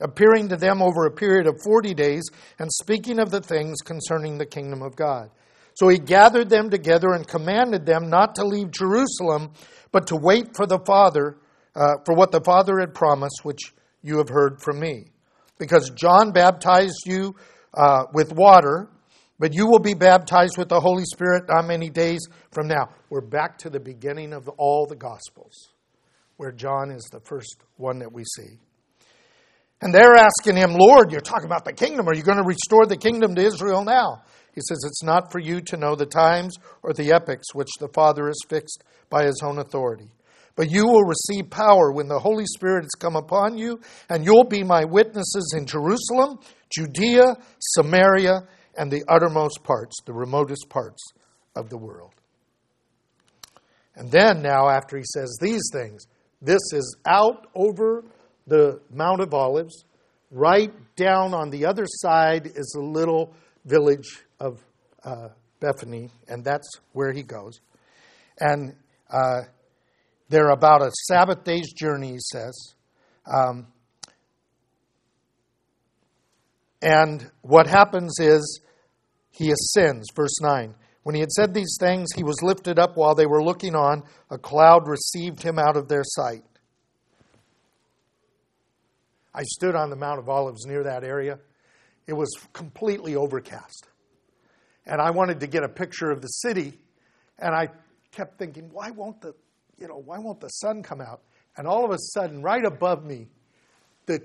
appearing 0.00 0.48
to 0.48 0.56
them 0.56 0.82
over 0.82 1.06
a 1.06 1.12
period 1.12 1.46
of 1.46 1.62
40 1.62 1.94
days 1.94 2.28
and 2.58 2.68
speaking 2.72 3.20
of 3.20 3.30
the 3.30 3.40
things 3.40 3.80
concerning 3.80 4.36
the 4.36 4.46
kingdom 4.46 4.82
of 4.82 4.96
God. 4.96 5.30
So 5.74 5.86
he 5.86 5.98
gathered 5.98 6.50
them 6.50 6.70
together 6.70 7.12
and 7.12 7.26
commanded 7.26 7.86
them 7.86 8.10
not 8.10 8.34
to 8.36 8.44
leave 8.44 8.72
Jerusalem, 8.72 9.52
but 9.92 10.08
to 10.08 10.16
wait 10.16 10.56
for 10.56 10.66
the 10.66 10.80
Father, 10.80 11.36
uh, 11.76 11.98
for 12.04 12.16
what 12.16 12.32
the 12.32 12.40
Father 12.40 12.80
had 12.80 12.94
promised, 12.94 13.44
which 13.44 13.74
you 14.02 14.18
have 14.18 14.28
heard 14.28 14.60
from 14.60 14.80
me 14.80 15.12
because 15.58 15.90
John 15.90 16.32
baptized 16.32 17.02
you 17.06 17.34
uh, 17.74 18.04
with 18.12 18.32
water, 18.32 18.88
but 19.38 19.54
you 19.54 19.66
will 19.66 19.78
be 19.78 19.94
baptized 19.94 20.56
with 20.56 20.68
the 20.68 20.80
Holy 20.80 21.04
Spirit 21.04 21.44
not 21.48 21.66
many 21.66 21.90
days 21.90 22.20
from 22.50 22.68
now. 22.68 22.88
We're 23.10 23.20
back 23.20 23.58
to 23.58 23.70
the 23.70 23.80
beginning 23.80 24.32
of 24.32 24.48
all 24.56 24.86
the 24.86 24.96
Gospels, 24.96 25.68
where 26.36 26.52
John 26.52 26.90
is 26.90 27.04
the 27.12 27.20
first 27.20 27.56
one 27.76 27.98
that 28.00 28.12
we 28.12 28.24
see. 28.24 28.58
And 29.80 29.94
they're 29.94 30.16
asking 30.16 30.56
him, 30.56 30.74
Lord, 30.74 31.12
you're 31.12 31.20
talking 31.20 31.46
about 31.46 31.64
the 31.64 31.72
kingdom. 31.72 32.08
Are 32.08 32.14
you 32.14 32.22
going 32.22 32.38
to 32.38 32.44
restore 32.44 32.86
the 32.86 32.96
kingdom 32.96 33.34
to 33.36 33.42
Israel 33.42 33.84
now? 33.84 34.22
He 34.52 34.60
says, 34.68 34.82
It's 34.84 35.04
not 35.04 35.30
for 35.30 35.38
you 35.38 35.60
to 35.60 35.76
know 35.76 35.94
the 35.94 36.06
times 36.06 36.56
or 36.82 36.92
the 36.92 37.12
epochs 37.12 37.54
which 37.54 37.68
the 37.78 37.88
Father 37.88 38.26
has 38.26 38.38
fixed 38.48 38.82
by 39.08 39.24
his 39.24 39.40
own 39.44 39.58
authority. 39.58 40.10
But 40.58 40.72
you 40.72 40.88
will 40.88 41.04
receive 41.04 41.50
power 41.50 41.92
when 41.92 42.08
the 42.08 42.18
Holy 42.18 42.44
Spirit 42.44 42.82
has 42.82 42.90
come 42.98 43.14
upon 43.14 43.56
you, 43.56 43.80
and 44.10 44.24
you'll 44.24 44.42
be 44.42 44.64
my 44.64 44.84
witnesses 44.84 45.54
in 45.56 45.66
Jerusalem, 45.66 46.40
Judea, 46.68 47.36
Samaria, 47.60 48.40
and 48.76 48.90
the 48.90 49.04
uttermost 49.06 49.62
parts, 49.62 49.94
the 50.04 50.12
remotest 50.12 50.68
parts 50.68 51.00
of 51.54 51.70
the 51.70 51.78
world. 51.78 52.10
And 53.94 54.10
then, 54.10 54.42
now, 54.42 54.68
after 54.68 54.96
he 54.96 55.04
says 55.04 55.38
these 55.40 55.62
things, 55.72 56.08
this 56.42 56.72
is 56.72 56.96
out 57.06 57.46
over 57.54 58.04
the 58.48 58.80
Mount 58.92 59.20
of 59.20 59.32
Olives. 59.32 59.84
Right 60.32 60.72
down 60.96 61.34
on 61.34 61.50
the 61.50 61.66
other 61.66 61.84
side 61.86 62.46
is 62.46 62.72
the 62.74 62.82
little 62.82 63.32
village 63.64 64.24
of 64.40 64.58
uh, 65.04 65.28
Bethany, 65.60 66.10
and 66.26 66.44
that's 66.44 66.68
where 66.94 67.12
he 67.12 67.22
goes. 67.22 67.60
And 68.40 68.74
uh, 69.08 69.42
they're 70.28 70.50
about 70.50 70.82
a 70.82 70.90
Sabbath 71.06 71.44
day's 71.44 71.72
journey, 71.72 72.12
he 72.12 72.18
says. 72.20 72.74
Um, 73.26 73.66
and 76.80 77.30
what 77.42 77.66
happens 77.66 78.18
is 78.20 78.60
he 79.30 79.52
ascends, 79.52 80.06
verse 80.14 80.40
9. 80.40 80.74
When 81.02 81.14
he 81.14 81.20
had 81.20 81.32
said 81.32 81.54
these 81.54 81.76
things, 81.80 82.08
he 82.14 82.22
was 82.22 82.42
lifted 82.42 82.78
up 82.78 82.96
while 82.96 83.14
they 83.14 83.26
were 83.26 83.42
looking 83.42 83.74
on. 83.74 84.02
A 84.30 84.38
cloud 84.38 84.86
received 84.86 85.42
him 85.42 85.58
out 85.58 85.76
of 85.76 85.88
their 85.88 86.04
sight. 86.04 86.42
I 89.34 89.42
stood 89.44 89.74
on 89.74 89.90
the 89.90 89.96
Mount 89.96 90.18
of 90.18 90.28
Olives 90.28 90.66
near 90.66 90.82
that 90.84 91.04
area. 91.04 91.38
It 92.06 92.12
was 92.12 92.28
completely 92.52 93.14
overcast. 93.14 93.86
And 94.86 95.00
I 95.00 95.10
wanted 95.10 95.40
to 95.40 95.46
get 95.46 95.62
a 95.62 95.68
picture 95.68 96.10
of 96.10 96.20
the 96.20 96.28
city, 96.28 96.78
and 97.38 97.54
I 97.54 97.68
kept 98.10 98.38
thinking, 98.38 98.70
why 98.72 98.90
won't 98.90 99.20
the, 99.20 99.34
you 99.78 99.88
know, 99.88 100.02
why 100.04 100.18
won't 100.18 100.40
the 100.40 100.48
sun 100.48 100.82
come 100.82 101.00
out? 101.00 101.22
And 101.56 101.66
all 101.66 101.84
of 101.84 101.90
a 101.90 101.98
sudden, 101.98 102.42
right 102.42 102.64
above 102.64 103.04
me, 103.04 103.28
the 104.06 104.20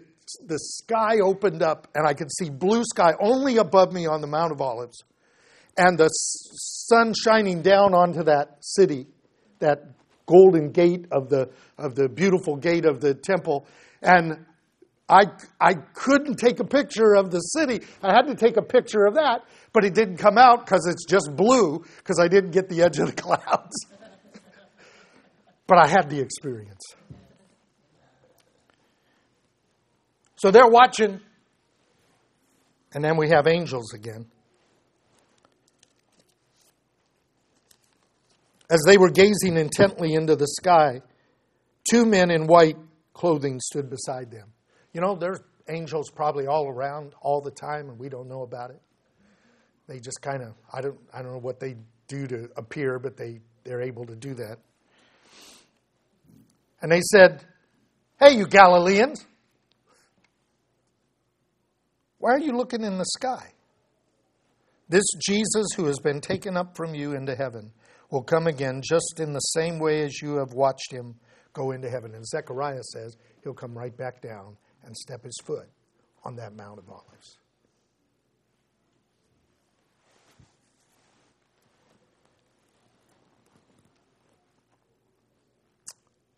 the 0.45 0.57
sky 0.57 1.19
opened 1.19 1.61
up 1.61 1.87
and 1.93 2.07
I 2.07 2.13
could 2.13 2.31
see 2.31 2.49
blue 2.49 2.83
sky 2.85 3.13
only 3.19 3.57
above 3.57 3.91
me 3.91 4.05
on 4.05 4.21
the 4.21 4.27
Mount 4.27 4.51
of 4.51 4.61
Olives 4.61 5.03
and 5.77 5.97
the 5.97 6.07
sun 6.07 7.13
shining 7.13 7.61
down 7.61 7.93
onto 7.93 8.23
that 8.23 8.57
city, 8.61 9.07
that 9.59 9.83
golden 10.25 10.71
gate 10.71 11.05
of 11.11 11.29
the, 11.29 11.49
of 11.77 11.95
the 11.95 12.07
beautiful 12.07 12.55
gate 12.55 12.85
of 12.85 13.01
the 13.01 13.13
temple. 13.13 13.67
And 14.01 14.45
I, 15.09 15.23
I 15.59 15.73
couldn't 15.73 16.35
take 16.35 16.59
a 16.59 16.65
picture 16.65 17.15
of 17.15 17.31
the 17.31 17.39
city. 17.39 17.81
I 18.01 18.13
had 18.15 18.27
to 18.27 18.35
take 18.35 18.57
a 18.57 18.61
picture 18.61 19.05
of 19.05 19.15
that, 19.15 19.41
but 19.73 19.83
it 19.83 19.93
didn't 19.93 20.17
come 20.17 20.37
out 20.37 20.65
because 20.65 20.87
it's 20.87 21.05
just 21.05 21.35
blue 21.35 21.83
because 21.97 22.19
I 22.19 22.27
didn't 22.27 22.51
get 22.51 22.69
the 22.69 22.83
edge 22.83 22.99
of 22.99 23.07
the 23.07 23.13
clouds. 23.21 23.85
But 25.73 25.83
I 25.83 25.87
had 25.87 26.07
the 26.07 26.19
experience. 26.19 26.83
So 30.35 30.51
they're 30.51 30.67
watching. 30.67 31.19
And 32.93 33.03
then 33.03 33.17
we 33.17 33.29
have 33.29 33.47
angels 33.47 33.91
again. 33.95 34.27
As 38.69 38.83
they 38.85 38.99
were 38.99 39.09
gazing 39.09 39.57
intently 39.57 40.13
into 40.13 40.35
the 40.35 40.45
sky, 40.45 41.01
two 41.89 42.05
men 42.05 42.29
in 42.29 42.45
white 42.45 42.77
clothing 43.13 43.59
stood 43.59 43.89
beside 43.89 44.29
them. 44.29 44.53
You 44.93 45.01
know, 45.01 45.15
there's 45.15 45.39
angels 45.69 46.11
probably 46.11 46.45
all 46.45 46.69
around 46.69 47.15
all 47.19 47.41
the 47.41 47.49
time, 47.49 47.89
and 47.89 47.97
we 47.97 48.09
don't 48.09 48.27
know 48.27 48.43
about 48.43 48.69
it. 48.69 48.81
They 49.87 49.99
just 49.99 50.21
kind 50.21 50.43
of, 50.43 50.53
I 50.71 50.81
don't, 50.81 50.99
I 51.11 51.23
don't 51.23 51.31
know 51.31 51.39
what 51.39 51.59
they 51.59 51.77
do 52.07 52.27
to 52.27 52.47
appear, 52.57 52.99
but 52.99 53.17
they, 53.17 53.39
they're 53.63 53.81
able 53.81 54.05
to 54.05 54.15
do 54.15 54.35
that. 54.35 54.59
And 56.83 56.91
they 56.91 57.01
said, 57.01 57.43
Hey, 58.19 58.35
you 58.35 58.45
Galileans, 58.45 59.25
why 62.19 62.31
are 62.31 62.39
you 62.39 62.51
looking 62.51 62.83
in 62.83 62.97
the 62.97 63.05
sky? 63.05 63.53
This 64.89 65.05
Jesus 65.25 65.67
who 65.75 65.85
has 65.85 65.97
been 65.99 66.19
taken 66.21 66.57
up 66.57 66.75
from 66.75 66.93
you 66.93 67.13
into 67.13 67.35
heaven 67.35 67.71
will 68.11 68.21
come 68.21 68.47
again 68.47 68.81
just 68.83 69.19
in 69.19 69.31
the 69.33 69.39
same 69.39 69.79
way 69.79 70.03
as 70.03 70.21
you 70.21 70.35
have 70.35 70.53
watched 70.53 70.91
him 70.91 71.15
go 71.53 71.71
into 71.71 71.89
heaven. 71.89 72.13
And 72.13 72.25
Zechariah 72.27 72.83
says 72.91 73.15
he'll 73.43 73.53
come 73.53 73.77
right 73.77 73.95
back 73.95 74.21
down 74.21 74.57
and 74.83 74.95
step 74.95 75.23
his 75.23 75.39
foot 75.45 75.69
on 76.25 76.35
that 76.35 76.53
Mount 76.53 76.79
of 76.79 76.89
Olives. 76.89 77.39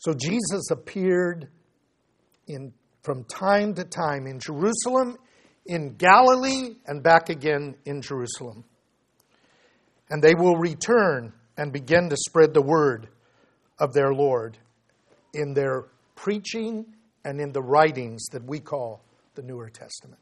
So 0.05 0.13
Jesus 0.13 0.69
appeared 0.69 1.47
in, 2.45 2.71
from 3.01 3.23
time 3.23 3.73
to 3.73 3.83
time 3.83 4.27
in 4.27 4.39
Jerusalem 4.39 5.17
in 5.65 5.95
Galilee 5.95 6.75
and 6.85 7.01
back 7.01 7.29
again 7.29 7.75
in 7.85 8.03
Jerusalem. 8.03 8.65
And 10.11 10.21
they 10.21 10.35
will 10.35 10.57
return 10.57 11.33
and 11.57 11.73
begin 11.73 12.09
to 12.09 12.17
spread 12.17 12.53
the 12.53 12.61
word 12.61 13.07
of 13.79 13.93
their 13.93 14.13
Lord 14.13 14.59
in 15.33 15.55
their 15.55 15.87
preaching 16.13 16.85
and 17.23 17.41
in 17.41 17.51
the 17.51 17.63
writings 17.63 18.27
that 18.27 18.43
we 18.43 18.59
call 18.59 19.03
the 19.33 19.41
Newer 19.41 19.71
Testament. 19.71 20.21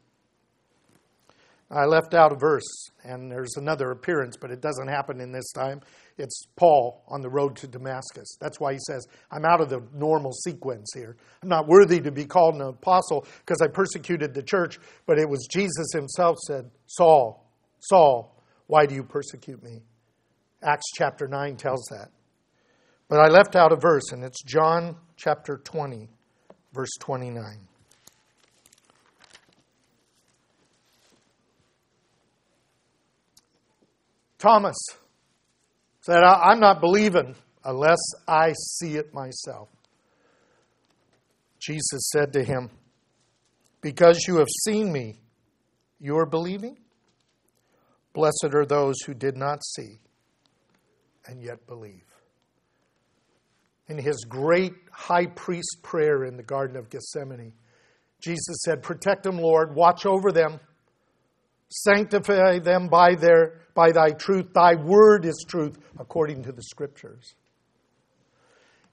I 1.70 1.84
left 1.84 2.14
out 2.14 2.32
a 2.32 2.36
verse, 2.36 2.88
and 3.04 3.30
there's 3.30 3.56
another 3.58 3.90
appearance, 3.90 4.38
but 4.40 4.50
it 4.50 4.62
doesn't 4.62 4.88
happen 4.88 5.20
in 5.20 5.30
this 5.30 5.52
time. 5.52 5.82
It's 6.16 6.46
Paul 6.56 7.02
on 7.08 7.22
the 7.22 7.28
road 7.28 7.56
to 7.56 7.66
Damascus. 7.66 8.36
That's 8.40 8.60
why 8.60 8.72
he 8.72 8.78
says, 8.86 9.06
I'm 9.30 9.44
out 9.44 9.60
of 9.60 9.68
the 9.68 9.82
normal 9.92 10.32
sequence 10.32 10.92
here. 10.94 11.16
I'm 11.42 11.48
not 11.48 11.66
worthy 11.66 12.00
to 12.00 12.12
be 12.12 12.24
called 12.24 12.54
an 12.54 12.60
apostle 12.62 13.26
because 13.40 13.60
I 13.60 13.66
persecuted 13.66 14.32
the 14.32 14.42
church, 14.42 14.78
but 15.06 15.18
it 15.18 15.28
was 15.28 15.48
Jesus 15.50 15.86
himself 15.92 16.38
said, 16.46 16.70
Saul, 16.86 17.44
Saul, 17.80 18.40
why 18.68 18.86
do 18.86 18.94
you 18.94 19.02
persecute 19.02 19.62
me? 19.62 19.82
Acts 20.62 20.86
chapter 20.94 21.26
9 21.26 21.56
tells 21.56 21.84
that. 21.90 22.10
But 23.08 23.20
I 23.20 23.28
left 23.28 23.56
out 23.56 23.72
a 23.72 23.76
verse, 23.76 24.12
and 24.12 24.24
it's 24.24 24.42
John 24.42 24.96
chapter 25.16 25.58
20, 25.58 26.08
verse 26.72 26.90
29. 27.00 27.42
Thomas 34.38 34.76
said, 36.04 36.22
I'm 36.22 36.60
not 36.60 36.80
believing 36.80 37.34
unless 37.64 38.00
I 38.28 38.52
see 38.52 38.96
it 38.96 39.14
myself. 39.14 39.68
Jesus 41.58 42.10
said 42.12 42.32
to 42.34 42.44
him, 42.44 42.68
Because 43.80 44.26
you 44.28 44.36
have 44.36 44.48
seen 44.64 44.92
me, 44.92 45.16
you 45.98 46.18
are 46.18 46.26
believing? 46.26 46.76
Blessed 48.12 48.50
are 48.52 48.66
those 48.66 48.96
who 49.06 49.14
did 49.14 49.34
not 49.34 49.64
see 49.64 49.98
and 51.26 51.42
yet 51.42 51.66
believe. 51.66 52.04
In 53.88 53.96
his 53.96 54.26
great 54.28 54.74
high 54.92 55.26
priest 55.26 55.78
prayer 55.82 56.24
in 56.24 56.36
the 56.36 56.42
Garden 56.42 56.76
of 56.76 56.90
Gethsemane, 56.90 57.54
Jesus 58.20 58.58
said, 58.62 58.82
Protect 58.82 59.22
them, 59.22 59.38
Lord, 59.38 59.74
watch 59.74 60.04
over 60.04 60.30
them 60.32 60.60
Sanctify 61.68 62.60
them 62.60 62.88
by, 62.88 63.14
their, 63.14 63.60
by 63.74 63.90
thy 63.92 64.10
truth. 64.10 64.52
Thy 64.54 64.74
word 64.74 65.24
is 65.24 65.44
truth, 65.48 65.78
according 65.98 66.44
to 66.44 66.52
the 66.52 66.62
scriptures. 66.62 67.34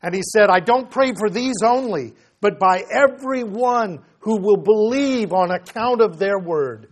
And 0.01 0.15
he 0.15 0.22
said, 0.34 0.49
I 0.49 0.59
don't 0.59 0.89
pray 0.89 1.13
for 1.17 1.30
these 1.30 1.61
only, 1.63 2.13
but 2.39 2.59
by 2.59 2.84
every 2.91 3.43
one 3.43 3.99
who 4.19 4.38
will 4.38 4.57
believe 4.57 5.32
on 5.32 5.51
account 5.51 6.01
of 6.01 6.17
their 6.17 6.39
word. 6.39 6.88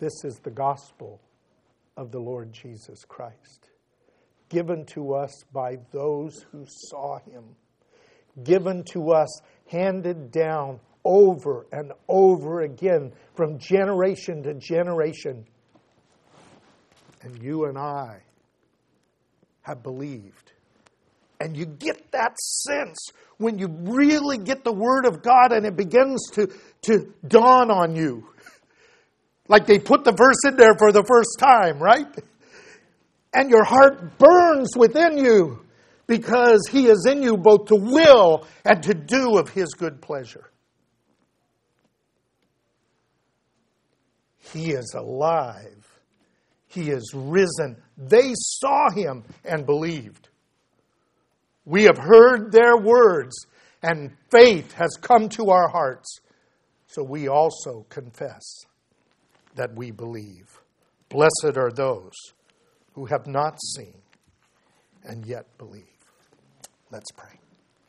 This 0.00 0.24
is 0.24 0.38
the 0.38 0.50
gospel 0.50 1.20
of 1.96 2.12
the 2.12 2.20
Lord 2.20 2.52
Jesus 2.52 3.04
Christ, 3.04 3.70
given 4.48 4.84
to 4.86 5.14
us 5.14 5.44
by 5.52 5.78
those 5.90 6.46
who 6.52 6.64
saw 6.68 7.18
him, 7.18 7.44
given 8.44 8.84
to 8.92 9.10
us 9.10 9.40
handed 9.68 10.30
down 10.30 10.80
over 11.04 11.66
and 11.72 11.92
over 12.08 12.62
again 12.62 13.12
from 13.34 13.58
generation 13.58 14.42
to 14.42 14.54
generation. 14.54 15.46
And 17.22 17.42
you 17.42 17.64
and 17.64 17.78
I 17.78 18.20
have 19.62 19.82
believed. 19.82 20.52
And 21.40 21.56
you 21.56 21.66
get 21.66 22.10
that 22.12 22.36
sense 22.38 22.98
when 23.36 23.58
you 23.58 23.68
really 23.68 24.38
get 24.38 24.64
the 24.64 24.72
Word 24.72 25.06
of 25.06 25.22
God 25.22 25.52
and 25.52 25.64
it 25.64 25.76
begins 25.76 26.30
to, 26.32 26.48
to 26.82 27.14
dawn 27.26 27.70
on 27.70 27.96
you. 27.96 28.28
Like 29.50 29.64
they 29.64 29.78
put 29.78 30.04
the 30.04 30.12
verse 30.12 30.44
in 30.46 30.56
there 30.56 30.74
for 30.78 30.92
the 30.92 31.02
first 31.08 31.38
time, 31.38 31.78
right? 31.78 32.06
And 33.32 33.48
your 33.48 33.64
heart 33.64 34.18
burns 34.18 34.76
within 34.76 35.16
you 35.16 35.64
because 36.08 36.62
he 36.70 36.88
is 36.88 37.06
in 37.08 37.22
you 37.22 37.36
both 37.36 37.66
to 37.66 37.76
will 37.76 38.44
and 38.64 38.82
to 38.82 38.94
do 38.94 39.38
of 39.38 39.50
his 39.50 39.68
good 39.74 40.02
pleasure. 40.02 40.50
He 44.52 44.72
is 44.72 44.94
alive. 44.94 45.86
He 46.66 46.90
is 46.90 47.12
risen. 47.14 47.76
They 47.96 48.32
saw 48.34 48.90
him 48.90 49.22
and 49.44 49.64
believed. 49.64 50.28
We 51.64 51.84
have 51.84 51.98
heard 51.98 52.50
their 52.50 52.76
words, 52.76 53.46
and 53.82 54.10
faith 54.30 54.72
has 54.72 54.96
come 55.00 55.28
to 55.30 55.50
our 55.50 55.68
hearts. 55.68 56.20
So 56.86 57.04
we 57.04 57.28
also 57.28 57.86
confess. 57.90 58.64
that 59.54 59.74
we 59.74 59.90
believe. 59.90 60.60
Blessed 61.08 61.56
are 61.56 61.72
those 61.72 62.14
who 62.94 63.06
have 63.06 63.26
not 63.26 63.58
seen 63.76 63.94
and 65.04 65.26
yet 65.26 65.46
believe. 65.58 65.97
Let's 66.90 67.10
pray. 67.12 67.47